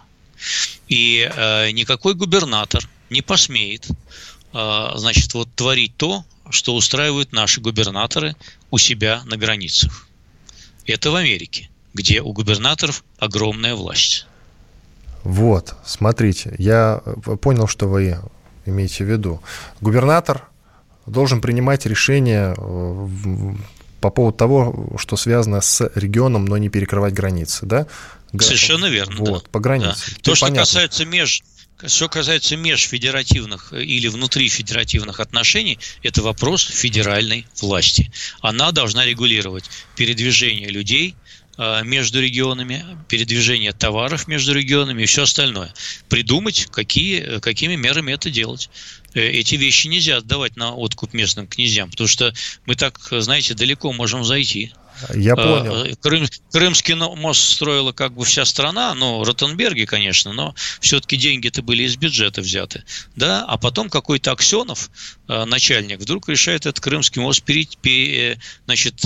[0.88, 3.88] И э, никакой губернатор не посмеет,
[4.54, 8.36] э, значит, вот творить то, что устраивают наши губернаторы
[8.70, 10.08] у себя на границах.
[10.86, 14.26] Это в Америке, где у губернаторов огромная власть.
[15.24, 17.02] Вот, смотрите, я
[17.42, 18.20] понял, что вы
[18.66, 19.42] имеете в виду.
[19.80, 20.51] Губернатор
[21.06, 23.08] должен принимать решения э,
[24.02, 27.88] по поводу того, что связано с регионом, но не перекрывать границы, да?
[28.40, 29.16] Совершенно верно.
[29.18, 29.50] Вот, да.
[29.52, 30.06] по границе.
[30.08, 30.16] Да.
[30.22, 30.62] То, что понятно.
[30.62, 31.44] касается меж
[31.88, 38.12] что касается межфедеративных или внутрифедеративных отношений, это вопрос федеральной власти.
[38.42, 41.16] Она должна регулировать передвижение людей
[41.58, 45.74] э, между регионами, передвижение товаров между регионами и все остальное.
[46.08, 48.70] Придумать, какие, какими мерами это делать.
[49.14, 52.34] Э, эти вещи нельзя отдавать на откуп местным князьям, потому что
[52.66, 54.74] мы так, знаете, далеко можем зайти.
[55.14, 55.98] Я э, понял.
[56.02, 61.84] Крым, Крымский мост строила как бы вся страна, ну, Ротенберги, конечно, но все-таки деньги-то были
[61.84, 62.84] из бюджета взяты.
[63.16, 63.44] Да?
[63.46, 64.90] А потом какой-то Аксенов,
[65.28, 69.02] э, начальник, вдруг решает этот Крымский мост пере, пере, значит,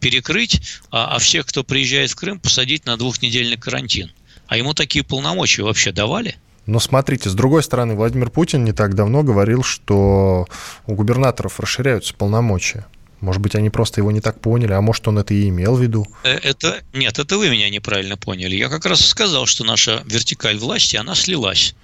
[0.00, 4.10] перекрыть, а, а всех, кто приезжает в Крым, посадить на двухнедельный карантин.
[4.46, 6.36] А ему такие полномочия вообще давали?
[6.66, 10.46] Но смотрите, с другой стороны, Владимир Путин не так давно говорил, что
[10.86, 12.86] у губернаторов расширяются полномочия.
[13.20, 15.82] Может быть, они просто его не так поняли, а может, он это и имел в
[15.82, 16.06] виду?
[16.24, 18.54] Э, это нет, это вы меня неправильно поняли.
[18.54, 21.74] Я как раз сказал, что наша вертикаль власти, она слилась.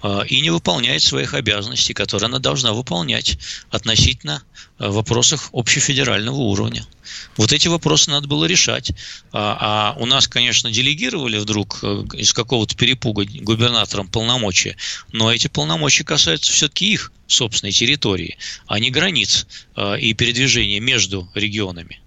[0.00, 3.36] А, и не выполняет своих обязанностей, которые она должна выполнять
[3.70, 4.42] относительно
[4.78, 6.86] а, вопросов общефедерального уровня.
[7.36, 8.92] Вот эти вопросы надо было решать.
[9.32, 14.76] А, а у нас, конечно, делегировали вдруг э, из какого-то перепуга губернаторам полномочия,
[15.12, 19.46] но эти полномочия касаются все-таки их собственной территории, а не границ
[19.98, 22.00] и передвижения между регионами.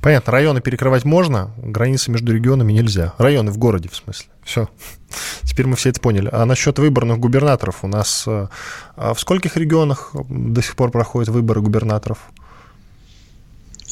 [0.00, 3.14] Понятно, районы перекрывать можно, границы между регионами нельзя.
[3.18, 4.28] Районы в городе, в смысле.
[4.44, 4.68] Все.
[5.42, 6.28] Теперь мы все это поняли.
[6.32, 8.48] А насчет выборных губернаторов у нас э,
[8.96, 12.18] а в скольких регионах до сих пор проходят выборы губернаторов?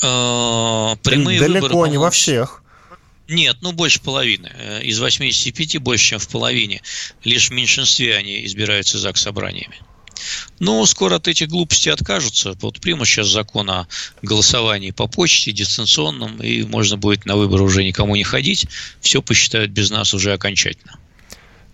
[0.03, 2.63] Э, прямые Далеко выборы, не во всех.
[3.29, 4.51] Нет, ну больше половины.
[4.59, 6.83] Э, из 85 больше, чем в половине.
[7.23, 9.81] Лишь в меньшинстве они избираются ЗАГС собраниями.
[10.61, 12.55] Но скоро от этих глупостей откажутся.
[12.61, 13.87] Вот примут сейчас закон о
[14.23, 18.67] голосовании по почте, дистанционном, и можно будет на выборы уже никому не ходить.
[19.01, 20.99] Все посчитают без нас уже окончательно.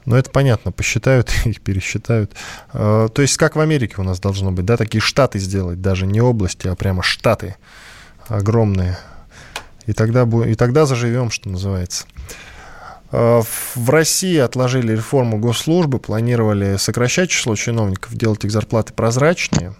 [0.07, 2.33] Ну, это понятно, посчитают, их пересчитают.
[2.73, 6.07] А, то есть, как в Америке у нас должно быть, да, такие штаты сделать, даже
[6.07, 7.57] не области, а прямо штаты
[8.29, 8.99] огромные.
[9.87, 12.07] И тогда, и тогда заживем, что называется.
[13.12, 19.75] А, в России отложили реформу госслужбы, планировали сокращать число чиновников, делать их зарплаты прозрачнее,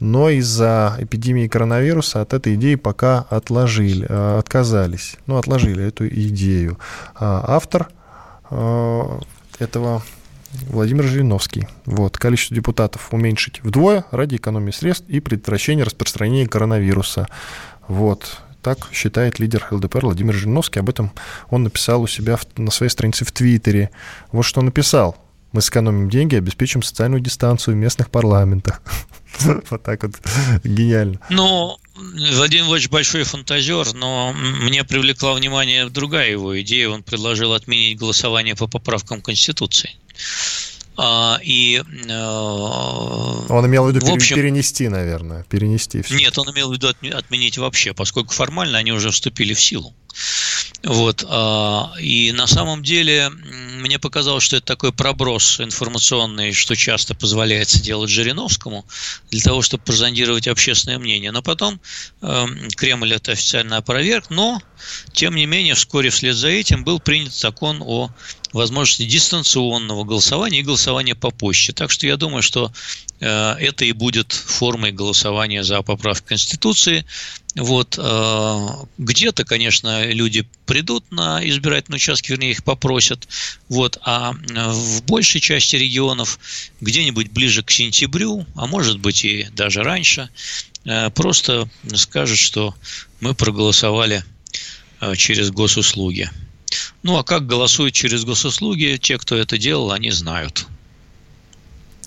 [0.00, 5.16] но из-за эпидемии коронавируса от этой идеи пока отложили, а, отказались.
[5.26, 6.78] Ну, отложили эту идею.
[7.14, 7.88] А автор
[9.58, 10.02] этого
[10.68, 11.66] Владимир Жириновский.
[11.84, 17.26] Вот, количество депутатов уменьшить вдвое ради экономии средств и предотвращения распространения коронавируса.
[17.88, 20.80] Вот, так считает лидер ЛДПР Владимир Жириновский.
[20.80, 21.12] Об этом
[21.50, 23.90] он написал у себя в, на своей странице в Твиттере.
[24.32, 25.16] Вот что написал.
[25.52, 28.82] Мы сэкономим деньги, обеспечим социальную дистанцию в местных парламентах.
[29.70, 30.12] Вот так вот
[30.62, 31.18] гениально.
[31.28, 36.88] Ну, Владимир Владимирович большой фантазер, но мне привлекла внимание другая его идея.
[36.88, 39.90] Он предложил отменить голосование по поправкам Конституции.
[40.96, 46.14] А, и, э, он имел в виду в общем, перенести, наверное, перенести все.
[46.14, 49.94] Нет, он имел в виду отменить вообще, поскольку формально они уже вступили в силу.
[50.84, 51.24] Вот.
[51.28, 57.82] А, и на самом деле мне показалось, что это такой проброс информационный, что часто позволяется
[57.82, 58.86] делать Жириновскому,
[59.30, 61.32] для того, чтобы прозондировать общественное мнение.
[61.32, 61.80] Но потом
[62.22, 64.60] э, Кремль это официально опроверг, но,
[65.12, 68.10] тем не менее, вскоре вслед за этим был принят закон о
[68.54, 71.72] возможности дистанционного голосования и голосования по почте.
[71.72, 72.72] Так что я думаю, что
[73.18, 77.04] э, это и будет формой голосования за поправку Конституции.
[77.56, 83.26] Вот, э, где-то, конечно, люди придут на избирательные участки, вернее, их попросят.
[83.68, 86.38] Вот, а в большей части регионов,
[86.80, 90.28] где-нибудь ближе к сентябрю, а может быть и даже раньше,
[90.84, 92.72] э, просто скажут, что
[93.20, 94.24] мы проголосовали
[95.16, 96.30] через госуслуги.
[97.02, 100.66] Ну, а как голосуют через госуслуги, те, кто это делал, они знают.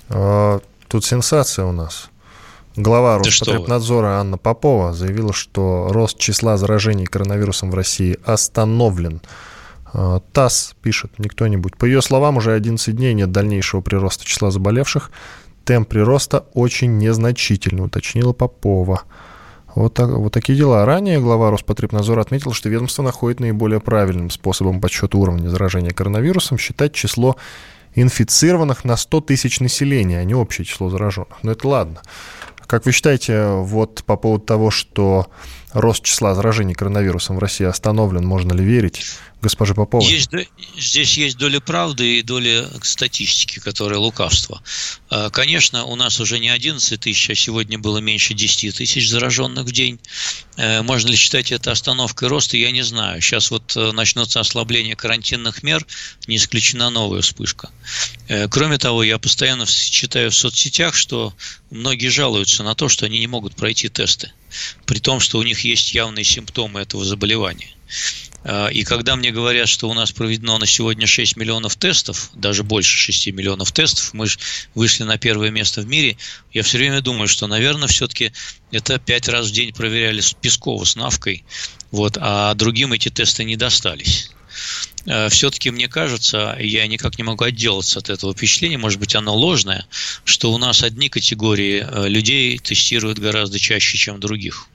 [0.09, 2.09] А, тут сенсация у нас.
[2.75, 9.21] Глава Роспотребнадзора Анна Попова заявила, что рост числа заражений коронавирусом в России остановлен.
[9.93, 11.75] А, ТАСС пишет не кто-нибудь.
[11.77, 15.11] По ее словам, уже 11 дней нет дальнейшего прироста числа заболевших.
[15.65, 19.03] Темп прироста очень незначительный, уточнила Попова.
[19.77, 20.85] Вот, так, вот такие дела.
[20.87, 26.93] Ранее глава Роспотребнадзора отметил, что ведомство находит наиболее правильным способом подсчета уровня заражения коронавирусом считать
[26.93, 27.35] число
[27.93, 31.43] инфицированных на 100 тысяч населения, а не общее число зараженных.
[31.43, 32.01] Но это ладно.
[32.65, 35.27] Как вы считаете, вот по поводу того, что
[35.79, 39.03] рост числа заражений коронавирусом в России остановлен, можно ли верить?
[39.41, 40.11] госпожи Поповой?
[40.11, 40.31] Есть,
[40.77, 44.61] здесь есть доля правды и доля статистики, которая лукавство.
[45.09, 49.65] А, конечно, у нас уже не 11 тысяч, а сегодня было меньше 10 тысяч зараженных
[49.65, 49.99] в день.
[50.57, 53.21] Э, можно ли считать это остановкой роста, я не знаю.
[53.21, 55.85] Сейчас вот э, начнется ослабление карантинных мер,
[56.27, 57.69] не исключена новая вспышка.
[58.27, 61.33] Э, кроме того, я постоянно читаю в соцсетях, что
[61.69, 64.31] многие жалуются на то, что они не могут пройти тесты,
[64.85, 67.69] при том, что у них есть явные симптомы этого заболевания.
[68.43, 72.63] А, и когда мне говорят, что у нас проведено на сегодня 6 миллионов тестов, даже
[72.63, 74.39] больше 6 миллионов тестов, мы же
[74.75, 76.17] вышли на первое место в мире,
[76.53, 78.31] я все время думаю, что, наверное, все-таки
[78.71, 81.43] это 5 раз в день проверяли с Пескова с Навкой,
[81.91, 84.31] вот, а другим эти тесты не достались
[85.29, 89.85] все-таки мне кажется, я никак не могу отделаться от этого впечатления, может быть, оно ложное,
[90.23, 94.67] что у нас одни категории э, людей тестируют гораздо чаще, чем других.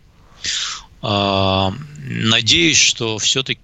[1.03, 1.75] А,
[2.05, 3.61] надеюсь, что все-таки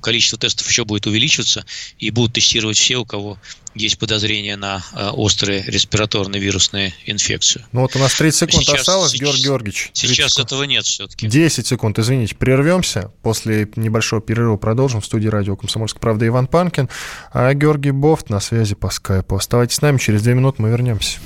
[0.00, 1.64] количество тестов еще будет увеличиваться
[1.98, 3.38] и будут тестировать все, у кого
[3.74, 7.64] есть подозрение на а, острые респираторные вирусные инфекции.
[7.72, 9.90] Ну вот у нас 30 секунд сейчас, осталось, сейчас, Георгий Георгиевич.
[9.92, 10.46] Сейчас секунд.
[10.46, 11.28] этого нет все-таки.
[11.28, 13.12] 10 секунд, извините, прервемся.
[13.22, 15.00] После небольшого перерыва продолжим.
[15.00, 16.88] В студии радио «Комсомольская правда» Иван Панкин,
[17.32, 19.36] а Георгий Бофт на связи по скайпу.
[19.36, 21.18] Оставайтесь с нами, через 2 минуты мы вернемся.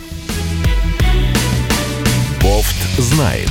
[2.43, 3.51] Бофт знает.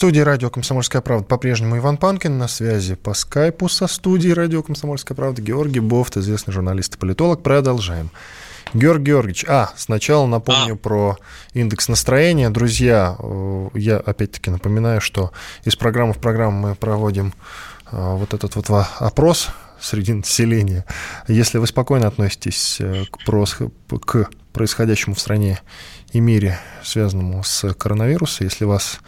[0.00, 2.38] Студии радио «Комсомольская правда» по-прежнему Иван Панкин.
[2.38, 7.42] На связи по скайпу со студией радио «Комсомольская правда» Георгий Бофт, известный журналист и политолог.
[7.42, 8.10] Продолжаем.
[8.72, 10.76] Георгий Георгиевич, а, сначала напомню а.
[10.78, 11.18] про
[11.52, 12.48] индекс настроения.
[12.48, 15.32] Друзья, э, я опять-таки напоминаю, что
[15.66, 17.34] из программы в программу мы проводим
[17.92, 18.70] э, вот этот вот
[19.00, 19.50] опрос
[19.82, 20.86] среди населения.
[21.28, 23.54] Если вы спокойно относитесь э, к, прос...
[24.06, 25.60] к происходящему в стране
[26.14, 29.00] и мире, связанному с коронавирусом, если вас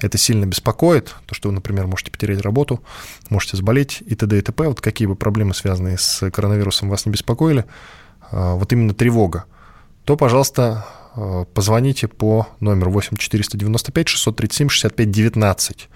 [0.00, 2.82] это сильно беспокоит, то, что вы, например, можете потерять работу,
[3.28, 4.38] можете заболеть и т.д.
[4.38, 4.68] и т.п.
[4.68, 7.64] Вот какие бы проблемы, связанные с коронавирусом, вас не беспокоили,
[8.30, 9.44] а, вот именно тревога,
[10.04, 15.88] то, пожалуйста, а, позвоните по номеру 8 495 637 65 19.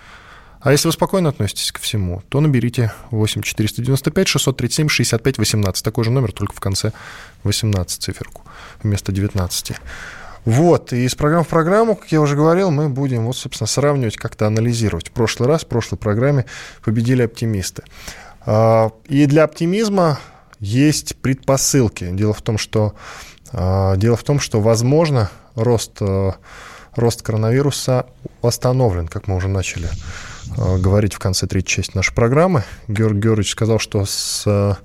[0.61, 5.84] А если вы спокойно относитесь ко всему, то наберите 8 495 637 65 18.
[5.84, 6.92] Такой же номер, только в конце
[7.42, 8.42] 18 циферку
[8.82, 9.72] вместо 19.
[10.45, 14.16] Вот, и из программы в программу, как я уже говорил, мы будем, вот, собственно, сравнивать,
[14.16, 15.09] как-то анализировать.
[15.09, 16.45] В прошлый раз, в прошлой программе
[16.84, 17.82] победили оптимисты.
[18.45, 20.18] А, и для оптимизма
[20.61, 22.11] есть предпосылки.
[22.12, 22.95] Дело в том, что,
[23.53, 26.34] а, дело в том, что возможно, рост, а,
[26.95, 28.07] рост коронавируса
[28.42, 29.88] остановлен, как мы уже начали
[30.57, 32.64] говорить в конце третьей части нашей программы.
[32.88, 34.78] Георгий Георгиевич сказал, что с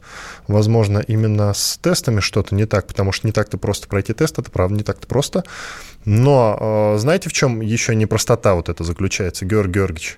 [0.49, 4.49] возможно, именно с тестами что-то не так, потому что не так-то просто пройти тест, это
[4.51, 5.43] правда не так-то просто.
[6.05, 10.17] Но э, знаете, в чем еще непростота вот это заключается, Георгий Георгиевич?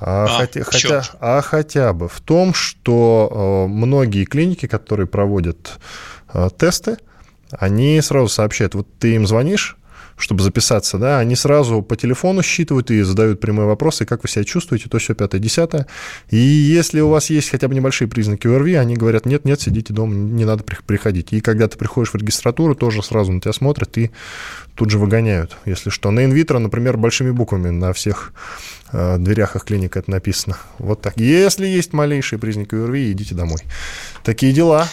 [0.00, 5.78] А, а, хотя, хотя, а хотя бы в том, что э, многие клиники, которые проводят
[6.32, 6.96] э, тесты,
[7.50, 9.76] они сразу сообщают, вот ты им звонишь,
[10.16, 14.44] чтобы записаться, да, они сразу по телефону считывают и задают прямые вопросы, как вы себя
[14.44, 15.86] чувствуете, то все пятое, десятое.
[16.30, 19.92] И если у вас есть хотя бы небольшие признаки ОРВИ, они говорят, нет, нет, сидите
[19.92, 21.32] дома, не надо приходить.
[21.32, 24.10] И когда ты приходишь в регистратуру, тоже сразу на тебя смотрят и
[24.74, 26.10] тут же выгоняют, если что.
[26.10, 28.32] На инвитро, например, большими буквами на всех
[28.92, 30.56] э, дверях их клиник это написано.
[30.78, 31.18] Вот так.
[31.18, 33.58] Если есть малейшие признаки ОРВИ, идите домой.
[34.22, 34.88] Такие дела.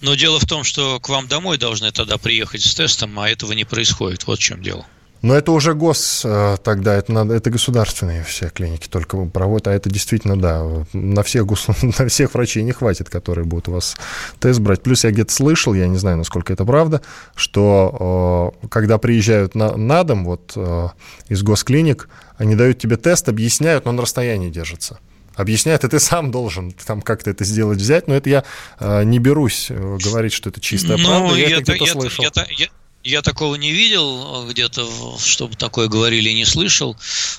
[0.00, 3.52] Но дело в том, что к вам домой должны тогда приехать с тестом, а этого
[3.52, 4.26] не происходит.
[4.26, 4.86] Вот в чем дело.
[5.22, 9.72] Но это уже гос э, тогда, это, надо, это государственные все клиники только проводят, а
[9.72, 11.66] это действительно, да, на всех, гос,
[11.98, 13.96] на всех врачей не хватит, которые будут у вас
[14.38, 14.82] тест брать.
[14.82, 17.00] Плюс я где-то слышал, я не знаю, насколько это правда,
[17.34, 20.88] что э, когда приезжают на, на дом вот, э,
[21.28, 24.98] из госклиник, они дают тебе тест, объясняют, но на расстоянии держатся
[25.36, 28.44] объясняет, и ты сам должен там как-то это сделать, взять, но это я
[28.80, 32.24] э, не берусь э, говорить, что это чистая ну, правда, я, я это где-то слышал.
[32.24, 32.68] Я, я,
[33.04, 36.96] Я такого не видел где-то, чтобы такое говорили, не слышал.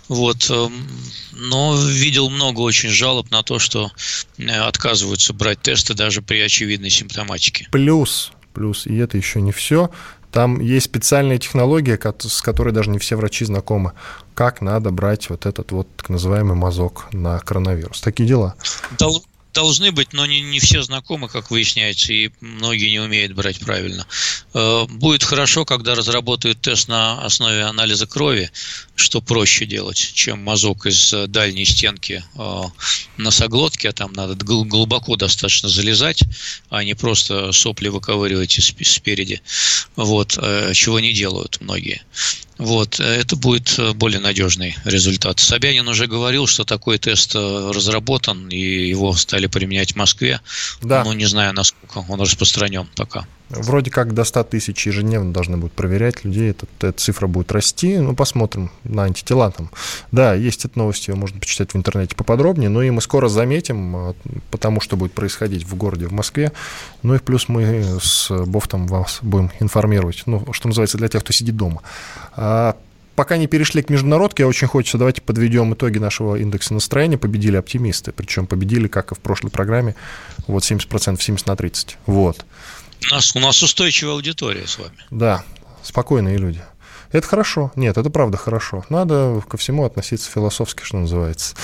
[0.08, 0.50] Вот.
[0.50, 0.88] Эм,
[1.34, 3.92] но видел много очень жалоб на то, что
[4.38, 7.68] э, отказываются брать тесты даже при очевидной симптоматике.
[7.72, 9.90] Плюс, плюс, и это еще не все.
[10.32, 13.94] Там есть специальная технология, с которой даже не все врачи знакомы.
[14.34, 18.02] Как надо брать вот этот вот так называемый мазок на коронавирус.
[18.02, 18.56] Такие дела
[19.58, 24.06] должны быть, но не, не все знакомы, как выясняется, и многие не умеют брать правильно.
[24.54, 28.52] Э, будет хорошо, когда разработают тест на основе анализа крови,
[28.96, 32.64] что проще делать, чем мазок из дальней стенки э,
[33.18, 36.22] носоглотки, а там надо глубоко достаточно залезать,
[36.70, 39.42] а не просто сопли выковыривать спереди,
[39.96, 42.04] вот, э, чего не делают многие.
[42.58, 45.40] Вот, это будет более надежный результат.
[45.40, 50.42] Собянин уже говорил, что такой тест разработан, и его стали применять в Москве.
[50.82, 51.04] Да.
[51.04, 53.28] Но не знаю, насколько он распространен пока.
[53.50, 57.98] Вроде как до 100 тысяч ежедневно должны будут проверять людей, эта, эта цифра будет расти,
[57.98, 59.70] ну, посмотрим на антитела там.
[60.12, 63.96] Да, есть эта новость, ее можно почитать в интернете поподробнее, но и мы скоро заметим,
[63.96, 64.16] а,
[64.52, 66.52] потому что будет происходить в городе, в Москве,
[67.04, 71.32] ну и плюс мы с Бофтом вас будем информировать, ну, что называется, для тех, кто
[71.32, 71.82] сидит дома.
[72.36, 72.76] А
[73.18, 77.18] пока не перешли к международке, очень хочется, давайте подведем итоги нашего индекса настроения.
[77.18, 79.96] Победили оптимисты, причем победили, как и в прошлой программе,
[80.46, 81.98] вот 70%, 70 на 30.
[82.06, 82.46] Вот.
[83.10, 84.98] У нас, у нас устойчивая аудитория с вами.
[85.12, 85.44] Да,
[85.84, 86.62] спокойные люди.
[87.12, 87.72] Это хорошо.
[87.76, 88.84] Нет, это правда хорошо.
[88.90, 91.56] Надо ко всему относиться философски, что называется.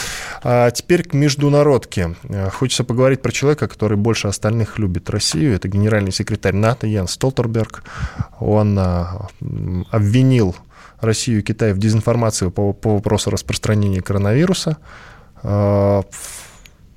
[0.41, 2.15] А теперь к международке.
[2.29, 5.53] Э, хочется поговорить про человека, который больше остальных любит Россию.
[5.53, 7.83] Это генеральный секретарь НАТО Ян Столтерберг.
[8.39, 9.27] Он а,
[9.91, 10.55] обвинил
[11.01, 14.77] Россию и Китай в дезинформации по, по вопросу распространения коронавируса.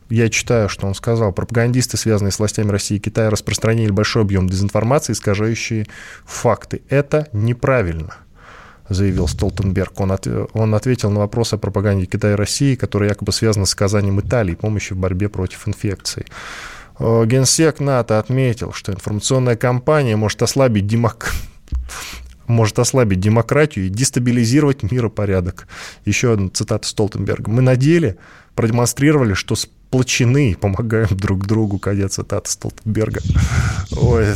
[0.09, 1.33] Я читаю, что он сказал.
[1.33, 5.87] Пропагандисты, связанные с властями России и Китая, распространили большой объем дезинформации, искажающие
[6.25, 6.83] факты.
[6.89, 8.15] Это неправильно
[8.89, 9.99] заявил Столтенберг.
[10.01, 13.75] Он, от, он ответил на вопросы о пропаганде Китая и России, которые якобы связаны с
[13.75, 16.25] оказанием Италии помощи в борьбе против инфекции.
[16.99, 21.33] Генсек НАТО отметил, что информационная кампания может ослабить демок
[22.47, 25.67] может ослабить демократию и дестабилизировать миропорядок.
[26.05, 27.51] Еще одна цитата Столтенберга.
[27.51, 28.19] Мы на деле
[28.55, 29.57] продемонстрировали, что
[29.97, 33.21] сплочены и помогаем друг другу, конец цитаты Столтенберга.
[33.97, 34.27] Ой,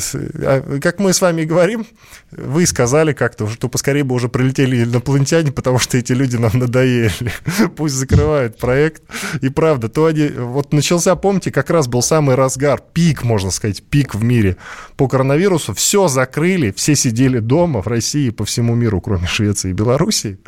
[0.43, 1.87] а как мы с вами говорим,
[2.31, 7.33] вы сказали как-то, что поскорее бы уже прилетели инопланетяне, потому что эти люди нам надоели.
[7.77, 9.03] Пусть закрывают проект.
[9.43, 10.29] И правда, то они...
[10.29, 14.57] Вот начался, помните, как раз был самый разгар, пик, можно сказать, пик в мире
[14.97, 15.75] по коронавирусу.
[15.75, 20.39] Все закрыли, все сидели дома в России, по всему миру, кроме Швеции и Белоруссии.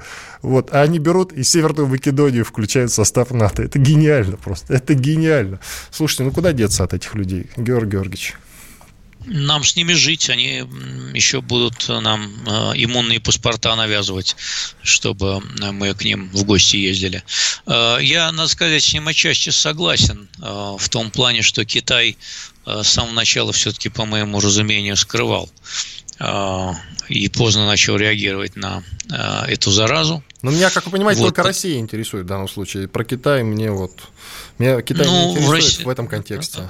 [0.43, 3.63] Вот, а они берут и Северную Македонию включают в состав НАТО.
[3.63, 4.75] Это гениально просто.
[4.75, 5.61] Это гениально.
[5.91, 8.35] Слушайте, ну куда деться от этих людей, Георгий Георгиевич?
[9.27, 10.65] нам с ними жить, они
[11.15, 14.37] еще будут нам э, иммунные паспорта навязывать,
[14.83, 15.41] чтобы
[15.73, 17.23] мы к ним в гости ездили.
[17.67, 22.17] Э, я, надо сказать, с ним отчасти согласен э, в том плане, что Китай
[22.65, 25.51] с самого начала все-таки, по моему разумению, скрывал
[27.09, 28.85] и поздно начал реагировать на
[29.49, 30.23] эту заразу.
[30.43, 31.29] Но меня, как вы понимаете, вот.
[31.29, 32.87] только Россия интересует в данном случае.
[32.87, 33.99] Про Китай мне вот
[34.59, 36.69] меня Китай ну, не интересует в, России, в этом контексте.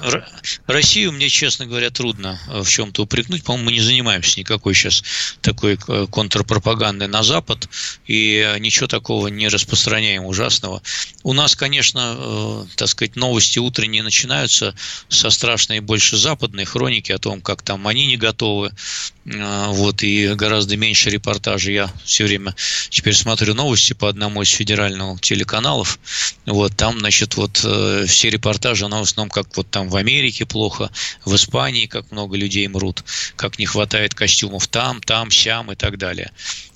[0.67, 3.43] Россию мне, честно говоря, трудно э, в чем-то упрекнуть.
[3.43, 5.03] По-моему, мы не занимаемся никакой сейчас
[5.41, 7.69] такой э, контрпропагандой на Запад
[8.05, 10.81] и э, ничего такого не распространяем ужасного.
[11.23, 14.75] У нас, конечно, так сказать, новости утренние начинаются
[15.07, 18.71] со страшной больше западной хроники о том, как там они не готовы,
[19.25, 21.73] вот, и гораздо меньше репортажей.
[21.73, 22.55] Я все время
[22.89, 25.99] теперь смотрю новости по одному из федеральных телеканалов,
[26.45, 30.45] вот, там, значит, вот Э, все репортажи, она в основном как вот там в Америке
[30.45, 30.91] плохо,
[31.25, 33.03] в Испании как много людей мрут,
[33.35, 36.31] как не хватает костюмов там, там, сям и так далее.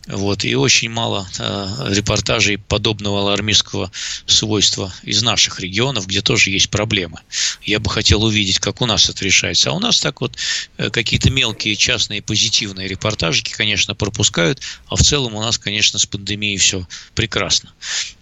[0.07, 3.91] Вот, и очень мало э, репортажей подобного алармистского
[4.25, 7.19] свойства из наших регионов, где тоже есть проблемы.
[7.63, 9.69] Я бы хотел увидеть, как у нас это решается.
[9.69, 10.37] А у нас так вот
[10.77, 16.05] э, какие-то мелкие частные позитивные репортажики, конечно, пропускают, а в целом у нас, конечно, с
[16.05, 17.73] пандемией все прекрасно,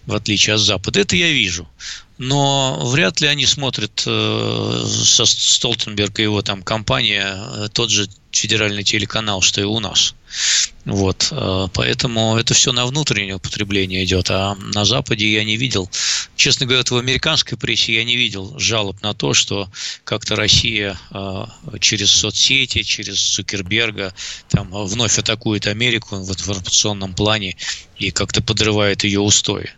[0.06, 1.00] в отличие от Запада.
[1.00, 1.68] Это я вижу
[2.18, 8.08] но вряд ли они смотрят э, со Столтенберга и его там компания э, тот же
[8.32, 10.14] федеральный телеканал, что и у нас.
[10.84, 15.90] Вот, э, поэтому это все на внутреннее употребление идет, а на Западе я не видел,
[16.36, 19.68] честно говоря, в американской прессе я не видел жалоб на то, что
[20.04, 21.44] как-то Россия э,
[21.80, 24.14] через соцсети, через Цукерберга
[24.48, 27.56] там вновь атакует Америку в информационном плане
[27.98, 29.70] и как-то подрывает ее устои.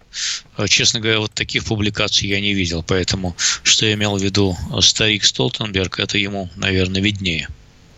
[0.56, 4.56] Э, честно говоря, вот таких публикаций я не видел, поэтому что я имел в виду
[4.80, 7.48] старик Столтенберг, это ему, наверное, виднее.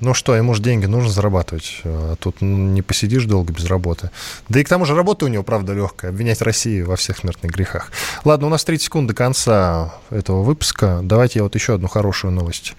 [0.01, 1.83] Ну что, ему же деньги нужно зарабатывать.
[1.85, 4.11] А тут не посидишь долго без работы.
[4.49, 6.11] Да и к тому же работа у него, правда, легкая.
[6.11, 7.93] Обвинять Россию во всех смертных грехах.
[8.25, 11.01] Ладно, у нас 30 секунд до конца этого выпуска.
[11.03, 12.75] Давайте я вот еще одну хорошую новость.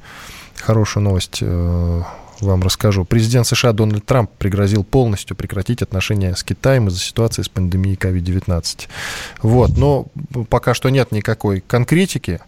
[0.55, 2.03] Хорошую новость э,
[2.41, 3.05] вам расскажу.
[3.05, 8.87] Президент США Дональд Трамп пригрозил полностью прекратить отношения с Китаем из-за ситуации с пандемией COVID-19.
[9.41, 10.07] Вот, но
[10.49, 12.39] пока что нет никакой конкретики.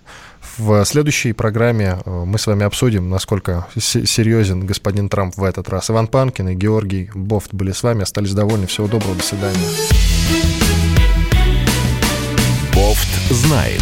[0.58, 5.90] В следующей программе э, мы с вами обсудим, насколько серьезен господин Трамп в этот раз.
[5.90, 8.04] Иван Панкин и Георгий Бофт были с вами.
[8.04, 8.68] Остались довольны.
[8.68, 9.16] Всего доброго.
[9.16, 9.58] До свидания.
[12.76, 13.82] Бофт знает.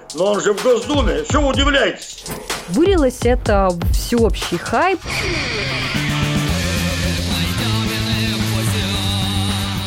[0.13, 2.25] Но он же в Госдуме, что вы удивляетесь?
[2.69, 4.99] Вылилось это всеобщий хайп.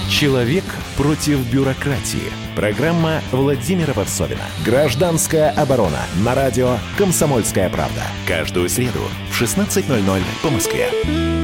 [0.08, 0.64] Человек
[0.96, 2.32] против бюрократии.
[2.54, 4.40] Программа Владимира Варсовина.
[4.64, 6.00] Гражданская оборона.
[6.24, 8.02] На радио «Комсомольская правда».
[8.26, 9.00] Каждую среду
[9.30, 11.43] в 16.00 по Москве.